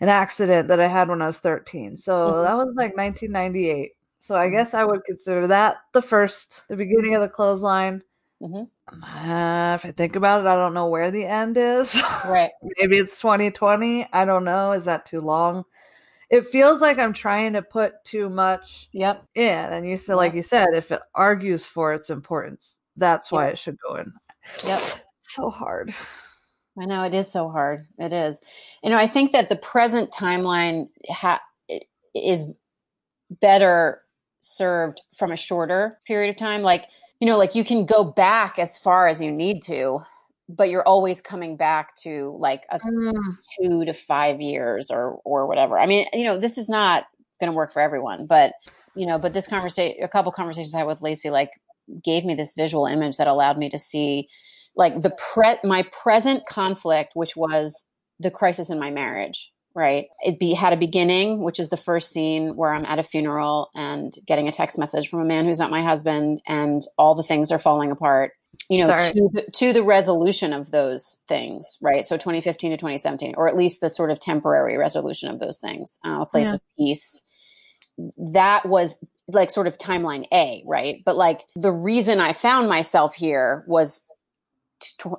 [0.00, 1.96] an accident that I had when I was 13.
[1.96, 2.42] So mm-hmm.
[2.42, 3.92] that was like 1998.
[4.18, 4.56] So I mm-hmm.
[4.56, 8.02] guess I would consider that the first, the beginning of the clothesline.
[8.42, 8.64] Mm-hmm.
[9.02, 12.02] Uh, if I think about it, I don't know where the end is.
[12.24, 12.50] Right.
[12.78, 14.08] Maybe it's 2020.
[14.12, 14.72] I don't know.
[14.72, 15.64] Is that too long?
[16.28, 19.24] It feels like I'm trying to put too much yep.
[19.34, 19.44] in.
[19.46, 20.18] And you said, yep.
[20.18, 23.54] like you said, if it argues for its importance, that's why yep.
[23.54, 24.12] it should go in.
[24.66, 24.80] Yep.
[25.28, 25.92] So hard.
[26.78, 27.86] I know it is so hard.
[27.98, 28.40] It is.
[28.82, 31.42] You know, I think that the present timeline ha-
[32.14, 32.46] is
[33.30, 34.02] better
[34.40, 36.62] served from a shorter period of time.
[36.62, 36.84] Like,
[37.18, 40.00] you know, like you can go back as far as you need to,
[40.48, 43.12] but you're always coming back to like a mm.
[43.60, 45.78] two to five years or or whatever.
[45.78, 47.06] I mean, you know, this is not
[47.40, 48.52] going to work for everyone, but
[48.94, 51.50] you know, but this conversation, a couple conversations I had with Lacy, like
[52.02, 54.28] gave me this visual image that allowed me to see
[54.76, 57.86] like the pre my present conflict, which was
[58.20, 60.06] the crisis in my marriage, right?
[60.20, 63.70] It be had a beginning, which is the first scene where I'm at a funeral
[63.74, 67.22] and getting a text message from a man who's not my husband, and all the
[67.22, 68.32] things are falling apart.
[68.70, 72.04] You know, to the, to the resolution of those things, right?
[72.04, 75.98] So 2015 to 2017, or at least the sort of temporary resolution of those things,
[76.04, 76.54] uh, a place yeah.
[76.54, 77.22] of peace.
[78.32, 78.96] That was
[79.28, 81.02] like sort of timeline A, right?
[81.04, 84.02] But like the reason I found myself here was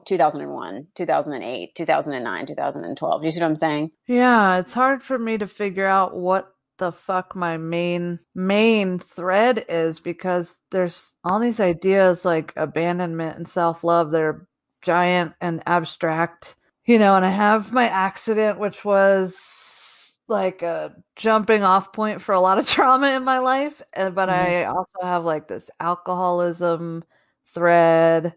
[0.05, 3.23] 2001, 2008, 2009, 2012.
[3.23, 3.91] You see what I'm saying?
[4.07, 9.65] Yeah, it's hard for me to figure out what the fuck my main main thread
[9.67, 14.47] is because there's all these ideas like abandonment and self-love they're
[14.83, 16.55] giant and abstract.
[16.85, 22.33] You know, and I have my accident which was like a jumping off point for
[22.33, 24.39] a lot of trauma in my life, and but mm-hmm.
[24.39, 27.03] I also have like this alcoholism
[27.53, 28.33] thread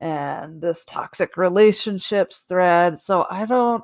[0.00, 2.98] and this toxic relationships thread.
[2.98, 3.82] So I don't,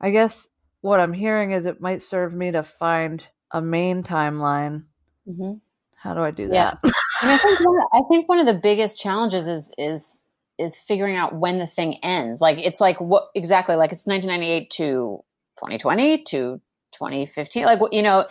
[0.00, 0.48] I guess
[0.80, 4.84] what I'm hearing is it might serve me to find a main timeline.
[5.28, 5.54] Mm-hmm.
[5.96, 6.78] How do I do that?
[6.82, 6.90] Yeah.
[7.22, 10.22] I think one, I think one of the biggest challenges is is
[10.58, 12.40] is figuring out when the thing ends.
[12.40, 15.24] Like it's like what exactly like it's 1998 to
[15.58, 16.60] 2020 to
[16.92, 17.64] 2015.
[17.64, 18.24] Like you know,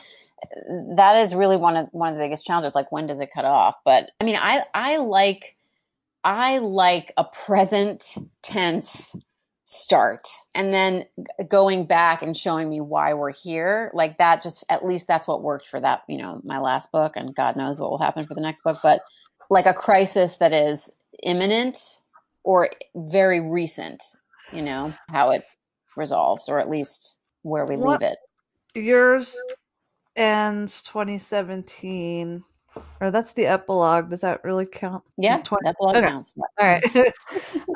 [0.98, 2.76] that is really one of one of the biggest challenges.
[2.76, 3.78] Like when does it cut off?
[3.86, 5.56] But I mean, I I like
[6.24, 9.16] I like a present tense
[9.66, 11.06] start and then
[11.48, 13.90] going back and showing me why we're here.
[13.94, 17.14] Like that just at least that's what worked for that you know my last book
[17.16, 19.02] and god knows what will happen for the next book but
[19.50, 20.90] like a crisis that is
[21.24, 22.00] imminent
[22.44, 24.04] or very recent
[24.52, 25.44] you know how it
[25.96, 28.18] resolves or at least where we what, leave it.
[28.76, 29.38] yours
[30.16, 32.44] ends 2017
[33.00, 34.10] or that's the epilogue.
[34.10, 35.04] Does that really count?
[35.18, 36.08] Yeah, 20- epilogue okay.
[36.08, 36.36] counts.
[36.60, 37.14] All right.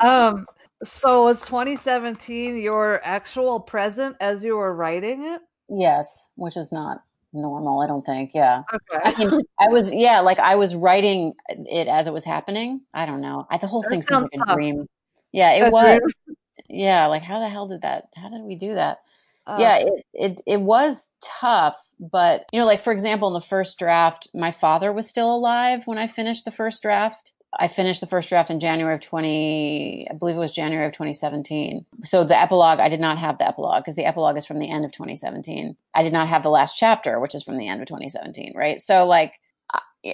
[0.02, 0.46] um,
[0.82, 5.40] so was 2017 your actual present as you were writing it?
[5.68, 8.32] Yes, which is not normal, I don't think.
[8.34, 8.62] Yeah.
[8.72, 9.02] Okay.
[9.04, 12.82] I mean, I was yeah, like I was writing it as it was happening.
[12.94, 13.46] I don't know.
[13.50, 14.86] I, the whole that thing seemed like a dream.
[15.32, 15.98] Yeah, it a was.
[15.98, 16.36] Dream?
[16.68, 18.08] Yeah, like how the hell did that?
[18.16, 18.98] How did we do that?
[19.46, 23.46] Uh, yeah, it, it it was tough, but you know, like for example, in the
[23.46, 27.32] first draft, my father was still alive when I finished the first draft.
[27.58, 30.92] I finished the first draft in January of 20, I believe it was January of
[30.92, 31.86] 2017.
[32.02, 34.70] So the epilogue, I did not have the epilogue because the epilogue is from the
[34.70, 35.76] end of 2017.
[35.94, 38.80] I did not have the last chapter, which is from the end of 2017, right?
[38.80, 39.40] So like,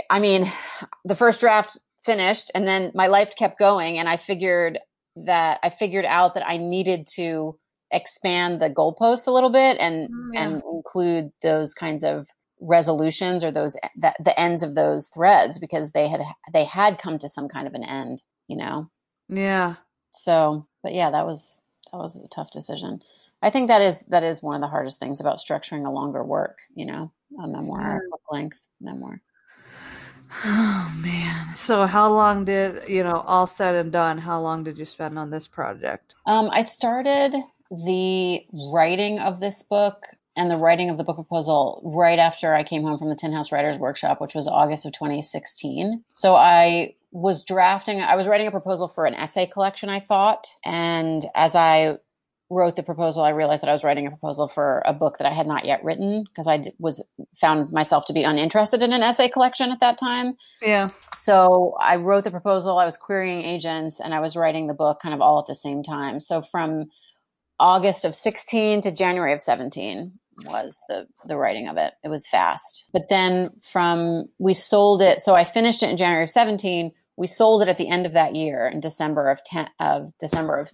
[0.09, 0.53] I mean,
[1.05, 4.79] the first draft finished and then my life kept going and I figured
[5.17, 7.59] that I figured out that I needed to
[7.93, 10.45] expand the goalposts a little bit and mm, yeah.
[10.45, 12.29] and include those kinds of
[12.61, 16.21] resolutions or those that the ends of those threads because they had
[16.53, 18.89] they had come to some kind of an end you know
[19.29, 19.75] yeah
[20.13, 21.59] so but yeah that was
[21.91, 23.01] that was a tough decision
[23.43, 26.23] i think that is that is one of the hardest things about structuring a longer
[26.23, 27.11] work you know
[27.43, 29.21] a memoir book length memoir.
[30.45, 31.55] Oh man.
[31.55, 35.19] So how long did, you know, all said and done, how long did you spend
[35.19, 36.15] on this project?
[36.25, 37.35] Um, I started
[37.85, 40.05] the writing of this book
[40.37, 43.33] and the writing of the book proposal right after I came home from the Tin
[43.33, 46.05] House Writers Workshop, which was August of 2016.
[46.13, 50.49] So I was drafting, I was writing a proposal for an essay collection, I thought.
[50.65, 51.99] And as I
[52.49, 55.27] wrote the proposal, I realized that I was writing a proposal for a book that
[55.27, 57.05] I had not yet written because I was
[57.39, 60.37] found myself to be uninterested in an essay collection at that time.
[60.61, 60.89] Yeah.
[61.15, 65.01] So I wrote the proposal, I was querying agents, and I was writing the book
[65.01, 66.21] kind of all at the same time.
[66.21, 66.91] So from
[67.63, 71.95] August of 16 to January of 17 was the the writing of it.
[72.03, 72.89] It was fast.
[72.93, 76.91] But then from we sold it, so I finished it in January of 17.
[77.17, 80.57] We sold it at the end of that year in December of 10 of December
[80.57, 80.71] of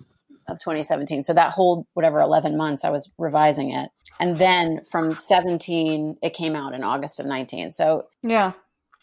[0.48, 1.24] of 2017.
[1.24, 3.90] So that whole whatever 11 months I was revising it.
[4.18, 7.72] And then from 17 it came out in August of 19.
[7.72, 8.52] So Yeah.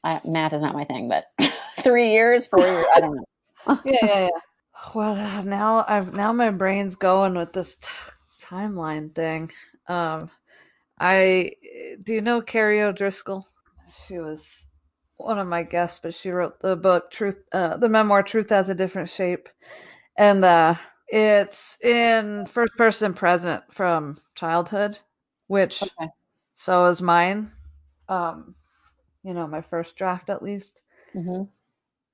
[0.04, 1.26] I, math is not my thing, but
[1.82, 3.26] 3 years, 4 years, I don't know.
[3.86, 4.30] Yeah, yeah, yeah.
[4.94, 7.88] Well, now I've now my brain's going with this t-
[8.40, 9.52] timeline thing.
[9.88, 10.30] Um
[11.00, 11.54] I
[12.04, 13.48] do you know Carrie O'Driscoll?
[13.92, 14.66] She was
[15.18, 18.70] one of my guests, but she wrote the book Truth uh, the memoir Truth has
[18.70, 19.50] a different shape.
[20.18, 20.76] And uh
[21.08, 25.00] it's in first person present from childhood,
[25.48, 26.10] which Okay.
[26.56, 27.54] so is mine.
[28.10, 28.56] Um,
[29.24, 30.82] you know, my first draft at least.
[31.14, 31.46] hmm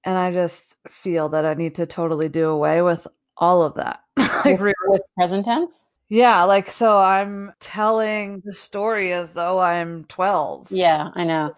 [0.03, 4.01] And I just feel that I need to totally do away with all of that.
[4.17, 5.85] like, With present tense?
[6.09, 10.71] yeah, like so I'm telling the story as though I'm 12.
[10.71, 11.53] Yeah, I know.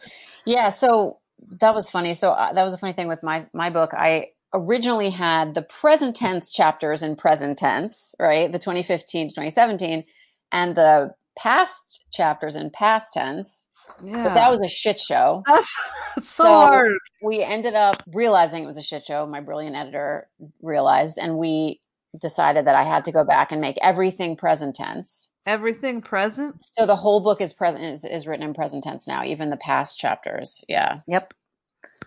[0.45, 1.19] Yeah, so
[1.59, 2.13] that was funny.
[2.13, 3.93] So uh, that was a funny thing with my my book.
[3.93, 8.51] I originally had the present tense chapters in present tense, right?
[8.51, 10.03] The 2015 to 2017
[10.51, 13.67] and the past chapters in past tense.
[14.01, 14.23] Yeah.
[14.23, 15.43] But that was a shit show.
[15.45, 15.75] that's,
[16.15, 16.93] that's so, So- hard.
[17.21, 19.25] We ended up realizing it was a shit show.
[19.25, 20.27] My brilliant editor
[20.61, 21.79] realized and we
[22.19, 25.29] decided that I had to go back and make everything present tense.
[25.45, 26.55] Everything present.
[26.59, 29.57] So the whole book is present is, is written in present tense now, even the
[29.57, 30.63] past chapters.
[30.69, 30.99] Yeah.
[31.07, 31.33] Yep.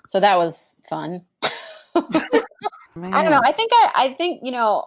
[0.06, 1.24] So that was fun.
[1.42, 3.42] I don't know.
[3.44, 4.86] I think I, I think, you know,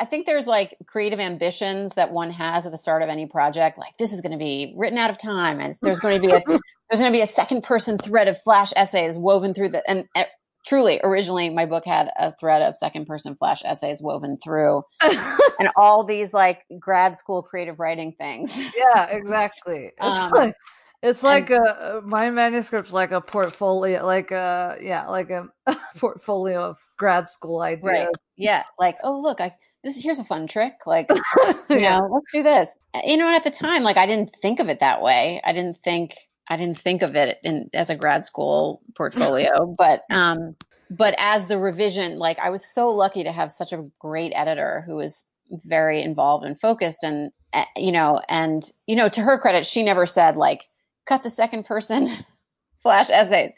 [0.00, 3.76] I think there's like creative ambitions that one has at the start of any project.
[3.78, 6.32] Like this is going to be written out of time, and there's going to be
[6.32, 6.40] a
[6.90, 10.06] there's going to be a second person thread of flash essays woven through the and
[10.16, 10.24] uh,
[10.66, 15.68] truly originally my book had a thread of second person flash essays woven through and
[15.76, 18.56] all these like grad school creative writing things.
[18.76, 19.90] yeah, exactly.
[19.98, 20.54] It's Um, like
[21.02, 25.48] it's and- like a my manuscript's like a portfolio, like a yeah, like a
[25.98, 27.82] portfolio of grad school ideas.
[27.84, 28.08] Right.
[28.36, 28.62] Yeah.
[28.78, 30.74] Like, oh look, I this here's a fun trick.
[30.86, 31.10] Like,
[31.70, 32.76] you know, let's do this.
[33.04, 35.40] You know, and at the time, like I didn't think of it that way.
[35.44, 36.16] I didn't think
[36.48, 40.56] I didn't think of it in as a grad school portfolio, but um
[40.90, 44.82] but as the revision, like I was so lucky to have such a great editor
[44.86, 49.38] who was very involved and focused and uh, you know, and you know, to her
[49.38, 50.68] credit, she never said like
[51.06, 52.08] cut the second person
[52.82, 53.52] flash essays.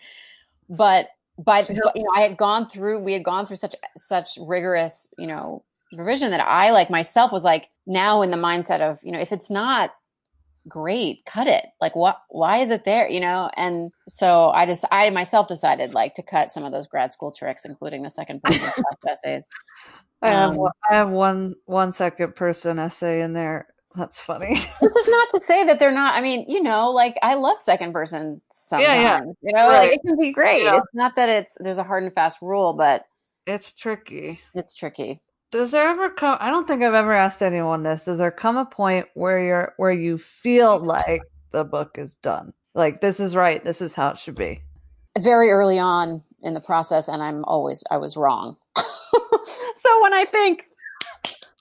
[0.68, 1.08] But
[1.38, 5.12] by She- you know, I had gone through we had gone through such such rigorous,
[5.18, 5.64] you know,
[5.96, 9.32] revision that I like myself was like now in the mindset of, you know, if
[9.32, 9.90] it's not
[10.68, 11.64] great, cut it.
[11.80, 13.50] Like what why is it there, you know?
[13.56, 17.32] And so I just I myself decided like to cut some of those grad school
[17.32, 18.70] tricks including the second person
[19.08, 19.44] essays.
[20.22, 23.66] I have Um, one, I have one one second person essay in there.
[23.96, 24.54] That's funny.
[24.80, 26.14] Which is not to say that they're not.
[26.14, 28.88] I mean, you know, like I love second person sometimes.
[28.88, 29.20] Yeah, yeah.
[29.42, 29.90] You know, Right.
[29.90, 30.62] like it can be great.
[30.62, 30.78] Yeah.
[30.78, 33.04] It's not that it's there's a hard and fast rule, but
[33.46, 34.40] it's tricky.
[34.54, 35.20] it's tricky.
[35.52, 36.38] Does there ever come?
[36.40, 38.04] I don't think I've ever asked anyone this.
[38.04, 42.54] Does there come a point where you're where you feel like the book is done?
[42.74, 43.62] Like this is right.
[43.62, 44.62] This is how it should be.
[45.20, 48.56] Very early on in the process, and I'm always I was wrong.
[48.76, 50.68] so when I think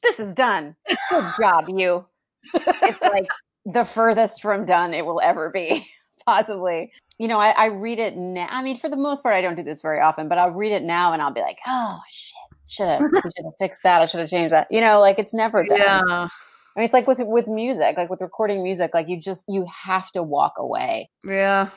[0.02, 0.78] this is done,
[1.10, 2.06] good job, you.
[2.54, 3.28] It's like
[3.66, 5.86] the furthest from done it will ever be,
[6.26, 6.94] possibly.
[7.18, 8.48] You know, I, I read it now.
[8.50, 10.72] I mean, for the most part, I don't do this very often, but I'll read
[10.72, 14.02] it now and I'll be like, oh shit, should have should have fixed that.
[14.02, 14.68] I should have changed that.
[14.72, 15.78] You know, like it's never done.
[15.78, 16.28] Yeah.
[16.76, 19.66] I mean, it's like with with music, like with recording music, like you just you
[19.84, 21.10] have to walk away.
[21.24, 21.70] Yeah.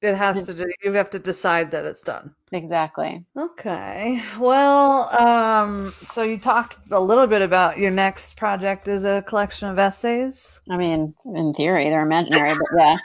[0.00, 0.66] It has to do.
[0.82, 2.34] You have to decide that it's done.
[2.52, 3.24] Exactly.
[3.36, 4.22] Okay.
[4.38, 9.68] Well, um, so you talked a little bit about your next project is a collection
[9.68, 10.60] of essays.
[10.70, 12.96] I mean, in theory, they're imaginary, but yeah.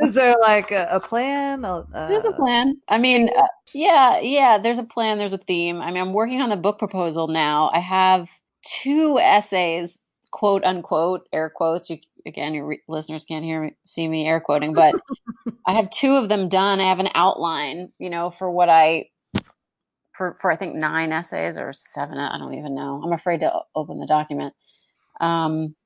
[0.00, 1.64] Is there like a, a plan?
[1.64, 2.80] A, There's a plan.
[2.88, 5.80] I mean, uh, yeah, yeah, there's a plan, there's a theme.
[5.80, 7.70] I mean, I'm working on the book proposal now.
[7.72, 8.28] I have
[8.62, 9.98] two essays,
[10.34, 11.88] quote unquote air quotes.
[11.88, 14.96] You, again, your re- listeners can't hear me, see me air quoting, but
[15.66, 16.80] I have two of them done.
[16.80, 19.10] I have an outline, you know, for what I
[20.12, 22.18] for for I think nine essays or seven.
[22.18, 23.00] I don't even know.
[23.04, 24.54] I'm afraid to open the document.
[25.20, 25.76] Um,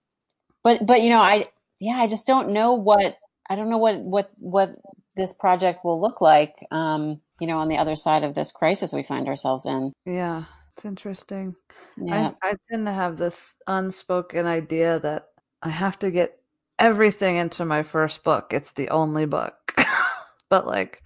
[0.65, 1.45] but but you know, I
[1.79, 3.17] yeah, I just don't know what
[3.51, 4.71] I don't know what what what
[5.15, 6.55] this project will look like.
[6.71, 9.93] Um, you know, on the other side of this crisis we find ourselves in.
[10.07, 10.45] Yeah,
[10.79, 11.57] it's interesting.
[11.97, 12.31] Yeah.
[12.41, 15.27] I, I tend to have this unspoken idea that
[15.61, 16.39] I have to get
[16.79, 18.53] everything into my first book.
[18.53, 19.75] It's the only book.
[20.49, 21.03] but like,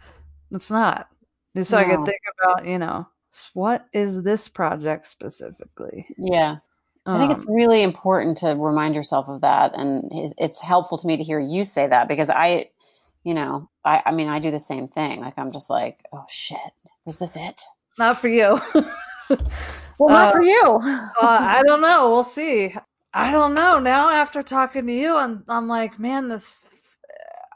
[0.51, 1.09] it's not.
[1.63, 1.97] So I No.
[1.97, 3.09] can think about, you know,
[3.55, 6.07] what is this project specifically?
[6.19, 6.57] Yeah.
[7.07, 9.73] I think it's Um, really important to remind yourself of that.
[9.75, 10.05] And
[10.37, 12.67] it's helpful to me to hear you say that because I,
[13.25, 15.21] you know, I, I mean, I do the same thing.
[15.21, 16.59] Like, I'm just like, oh shit,
[17.07, 17.63] was this it?
[17.99, 18.61] not for you.
[19.99, 20.63] Well, not Uh, for you.
[21.23, 22.11] uh, I don't know.
[22.11, 22.75] We'll see.
[23.15, 23.79] I don't know.
[23.79, 26.57] Now after talking to you, I'm I'm like, man, this.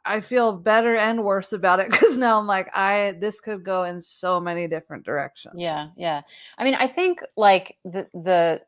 [0.04, 3.84] I feel better and worse about it because now I'm like, I this could go
[3.84, 5.54] in so many different directions.
[5.56, 6.22] Yeah, yeah.
[6.56, 8.62] I mean, I think like the the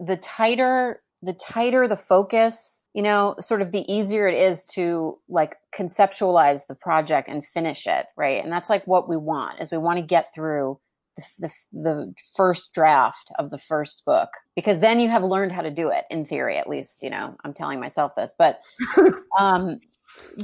[0.00, 5.18] the tighter the tighter the focus, you know, sort of the easier it is to
[5.28, 8.42] like conceptualize the project and finish it, right?
[8.42, 10.78] And that's like what we want is we want to get through
[11.16, 15.62] the, the the first draft of the first book because then you have learned how
[15.62, 17.36] to do it in theory at least, you know.
[17.44, 18.60] I'm telling myself this, but
[19.38, 19.80] um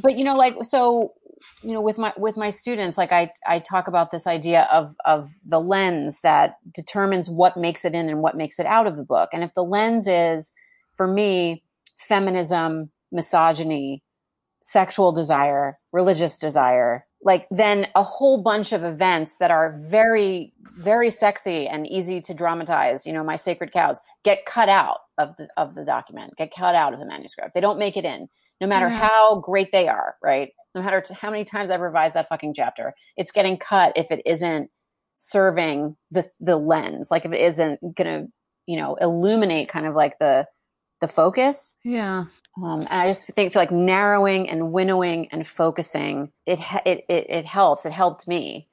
[0.03, 1.13] but you know like so
[1.63, 4.95] you know with my with my students like i i talk about this idea of
[5.05, 8.97] of the lens that determines what makes it in and what makes it out of
[8.97, 10.53] the book and if the lens is
[10.95, 11.63] for me
[11.97, 14.03] feminism misogyny
[14.63, 21.11] sexual desire religious desire like then a whole bunch of events that are very very
[21.11, 25.49] sexy and easy to dramatize you know my sacred cows get cut out of the
[25.57, 28.29] of the document get cut out of the manuscript they don't make it in
[28.61, 28.99] no matter Yeah.
[29.09, 30.51] how great they are, right?
[30.75, 34.11] No matter t- how many times I've revised that fucking chapter, it's getting cut if
[34.11, 34.69] it isn't
[35.15, 38.27] serving the the lens, like if it isn't gonna,
[38.67, 40.47] you know, illuminate kind of like the
[41.01, 41.77] the focus.
[41.85, 42.25] Yeah.
[42.63, 47.31] Um, and I just think feel like narrowing and winnowing and focusing it it it,
[47.31, 47.85] it helps.
[47.87, 48.69] It helped me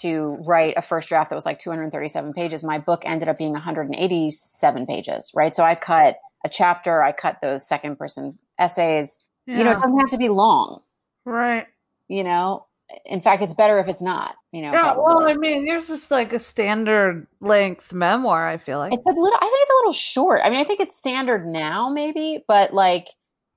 [0.00, 2.62] to write a first draft that was like 237 pages.
[2.62, 5.54] My book ended up being 187 pages, right?
[5.54, 9.18] So I cut a chapter, I cut those second person essays.
[9.46, 9.58] Yeah.
[9.58, 10.82] You know, it doesn't have to be long.
[11.24, 11.66] right.
[12.08, 12.66] You know,
[13.04, 14.36] in fact, it's better if it's not.
[14.52, 14.80] You know, Yeah.
[14.94, 15.02] probably.
[15.04, 18.46] Well, I mean, yours is like a standard length memoir.
[18.46, 19.36] I feel like it's a little.
[19.40, 20.40] I think it's a little short.
[20.44, 23.06] I mean, I think it's standard now, maybe, but like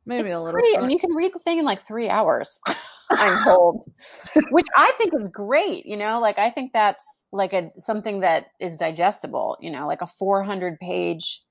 [0.06, 0.54] maybe it's a little.
[0.54, 0.78] pretty.
[0.78, 2.60] I mean, you can read the thing in like three hours.
[3.12, 3.92] I'm told,
[4.52, 5.86] which I think is great.
[5.88, 9.58] You know, like I think that's like a something that is digestible.
[9.62, 11.42] You know, like a 400 page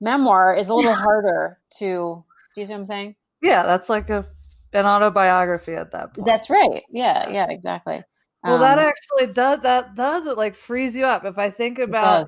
[0.00, 2.24] memoir is a little harder to.
[2.54, 3.16] Do you see what I'm saying?
[3.42, 4.26] yeah, that's like a
[4.72, 6.26] an autobiography at that point.
[6.26, 6.82] That's right.
[6.90, 8.02] Yeah, yeah, exactly.
[8.44, 11.24] Well, that Um, actually does that does it like frees you up.
[11.24, 12.26] If I think about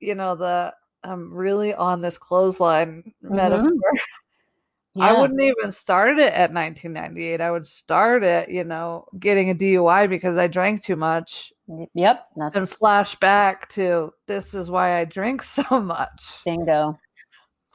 [0.00, 0.74] you know the
[1.04, 3.36] I'm really on this clothesline Mhm.
[3.36, 3.72] metaphor.
[5.00, 7.40] I wouldn't even start it at 1998.
[7.40, 11.52] I would start it, you know, getting a DUI because I drank too much
[11.94, 16.38] Yep, and flash back to this is why I drink so much.
[16.44, 16.96] bingo.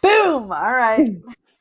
[0.02, 0.52] Boom!
[0.52, 1.10] All right.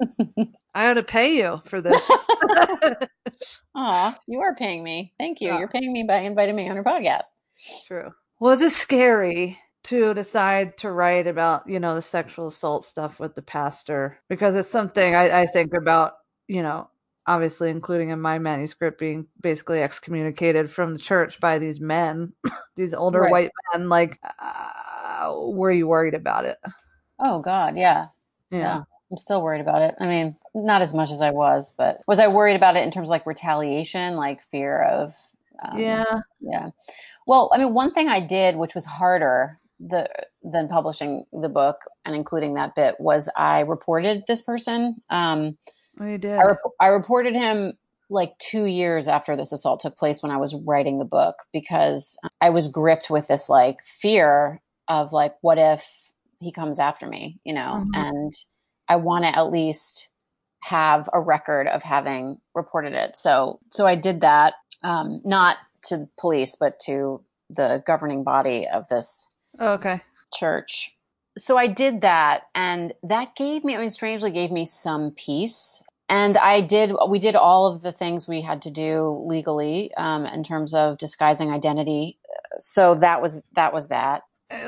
[0.74, 2.03] I ought to pay you for this.
[3.74, 5.14] Aw, you are paying me.
[5.18, 5.49] Thank you.
[5.49, 5.59] Yeah.
[5.59, 7.24] You're paying me by inviting me on your podcast.
[7.87, 8.12] True.
[8.41, 13.34] Was it scary to decide to write about, you know, the sexual assault stuff with
[13.34, 14.18] the pastor?
[14.28, 16.14] Because it's something I, I think about,
[16.49, 16.91] you know,
[17.26, 22.32] obviously including in my manuscript being basically excommunicated from the church by these men,
[22.76, 23.30] these older Right.
[23.32, 23.89] white men.
[23.89, 26.59] Like, uh, were you worried about it?
[27.18, 28.09] Oh God, yeah.
[28.51, 28.59] Yeah.
[28.59, 28.82] Yeah.
[29.11, 29.94] I'm still worried about it.
[30.01, 32.90] I mean, not as much as I was, but was I worried about it in
[32.90, 35.14] terms of like retaliation, like fear of
[35.62, 36.20] um, Yeah.
[36.40, 36.70] yeah.
[37.26, 40.09] Well, I mean, one thing I did, which was harder the
[40.42, 44.97] than publishing the book and including that bit, was I reported this person.
[45.11, 45.57] Um,
[45.99, 46.38] Well, you did.
[46.38, 47.74] I, rep- I reported him
[48.09, 52.16] like two years after this assault took place when I was writing the book because
[52.40, 55.84] I was gripped with this like fear of like, what if
[56.41, 57.84] he comes after me, you know?
[57.84, 57.91] Mhm.
[57.95, 58.32] And
[58.89, 60.11] I want to at least
[60.62, 63.16] have a record of having reported it.
[63.16, 68.89] So, so I did that, um, not to police, but to the governing body of
[68.89, 69.28] this
[69.59, 70.01] Oh, okay.
[70.34, 70.93] church.
[71.39, 75.82] So I did that, and that gave me, I mean, strangely gave me some peace.
[76.09, 80.24] And I did, we did all of the things we had to do legally um,
[80.24, 82.18] in terms of disguising identity.
[82.59, 84.22] So that was that was that.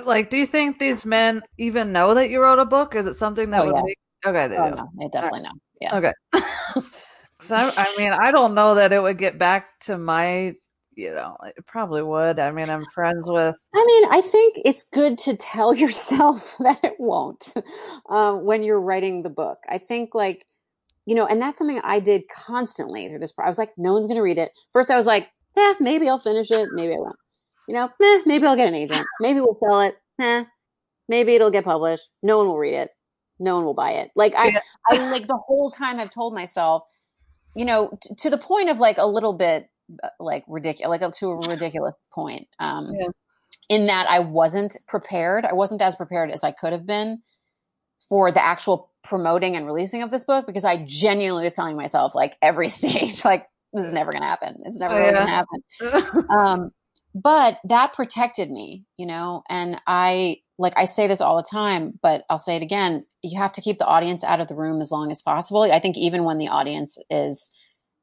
[0.04, 2.94] Like, do you think these men even know that you wrote a book?
[2.94, 3.82] Is it something that Oh, would yeah.
[3.82, 3.98] make?
[4.26, 4.74] Okay, they Oh do.
[4.74, 5.52] no, they definitely know.
[5.80, 5.98] Yeah.
[5.98, 6.12] Okay.
[7.40, 10.54] so I, I mean, I don't know that it would get back to my,
[10.94, 12.38] you know, it probably would.
[12.40, 13.56] I mean, I'm friends with.
[13.74, 17.54] I mean, I think it's good to tell yourself that it won't
[18.10, 19.58] um, when you're writing the book.
[19.68, 20.44] I think, like,
[21.06, 23.32] you know, and that's something I did constantly through this.
[23.38, 24.50] I was like, no one's going to read it.
[24.72, 26.68] First, I was like, yeah, maybe I'll finish it.
[26.72, 27.16] Maybe I won't.
[27.68, 29.06] You know, eh, maybe I'll get an agent.
[29.20, 29.94] Maybe we'll sell it.
[30.20, 30.44] Eh,
[31.08, 32.08] maybe it'll get published.
[32.22, 32.90] No one will read it.
[33.38, 34.10] No one will buy it.
[34.16, 34.60] Like I, Yeah.
[34.88, 36.82] I like the whole time I've told myself,
[37.54, 39.68] you know, t- to the point of like a little bit
[40.02, 42.48] uh, like ridiculous, like to a ridiculous point.
[42.58, 43.06] Um, Yeah.
[43.68, 45.44] in that I wasn't prepared.
[45.44, 47.22] I wasn't as prepared as I could have been
[48.08, 52.14] for the actual promoting and releasing of this book because I genuinely was telling myself
[52.14, 54.56] like every stage, like this is never going to happen.
[54.64, 55.42] It's never Oh, really yeah.
[55.42, 56.26] going to happen.
[56.38, 56.70] Um,
[57.22, 61.98] but that protected me, you know, and I, like I say this all the time,
[62.02, 63.04] but I'll say it again.
[63.22, 65.62] You have to keep the audience out of the room as long as possible.
[65.62, 67.50] I think even when the audience is,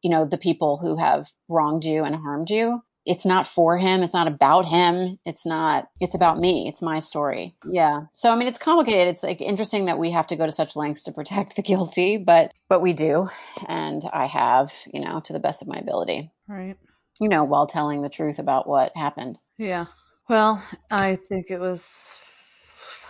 [0.02, 4.02] you know, the people who have wronged you and harmed you, it's not for him.
[4.02, 5.20] It's not about him.
[5.26, 6.68] It's not, it's about me.
[6.68, 7.56] It's my story.
[7.64, 8.02] Yeah.
[8.14, 9.08] So, I mean, it's complicated.
[9.10, 12.18] It's like interesting that we have to go to such lengths to protect the guilty,
[12.18, 13.28] but, but we do.
[13.68, 16.78] And I have, you know, to the best of my ability, right.
[17.20, 19.40] You know, while telling the truth about what happened.
[19.58, 19.86] Yeah.
[20.28, 22.18] Well, I think it was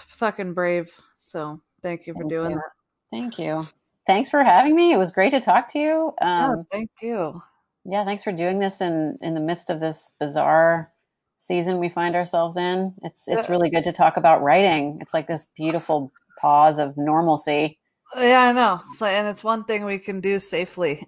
[0.10, 0.92] fucking brave.
[1.18, 2.56] So thank you for Thank doing you.
[2.58, 2.72] that.
[3.12, 3.66] Thank you.
[4.08, 4.94] Thanks for having me.
[4.94, 6.14] It was great to talk to you.
[6.22, 7.42] Oh, Um, thank you.
[7.86, 10.92] yeah, thanks for doing this in in the midst of this bizarre
[11.38, 12.94] season we find ourselves in.
[13.04, 15.00] It's it's really good to talk about writing.
[15.02, 17.80] It's like this beautiful pause of normalcy.
[18.16, 18.82] Yeah, I know.
[18.96, 21.08] So, and it's one thing we can do safely.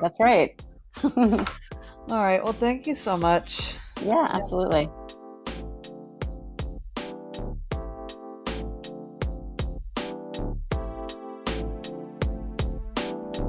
[0.00, 0.62] That's right.
[2.08, 2.42] All right.
[2.42, 3.74] Well, thank you so much.
[4.02, 4.88] yeah, absolutely.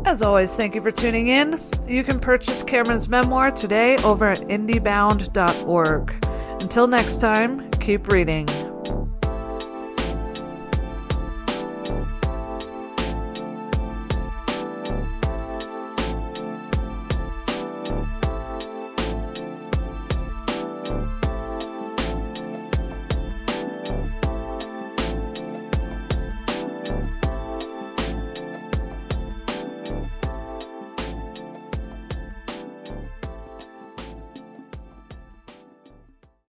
[0.06, 1.60] As always, thank you for tuning in.
[1.88, 6.26] You can purchase Cameron's memoir today over at indiebound.org.
[6.62, 8.48] Until next time, keep reading.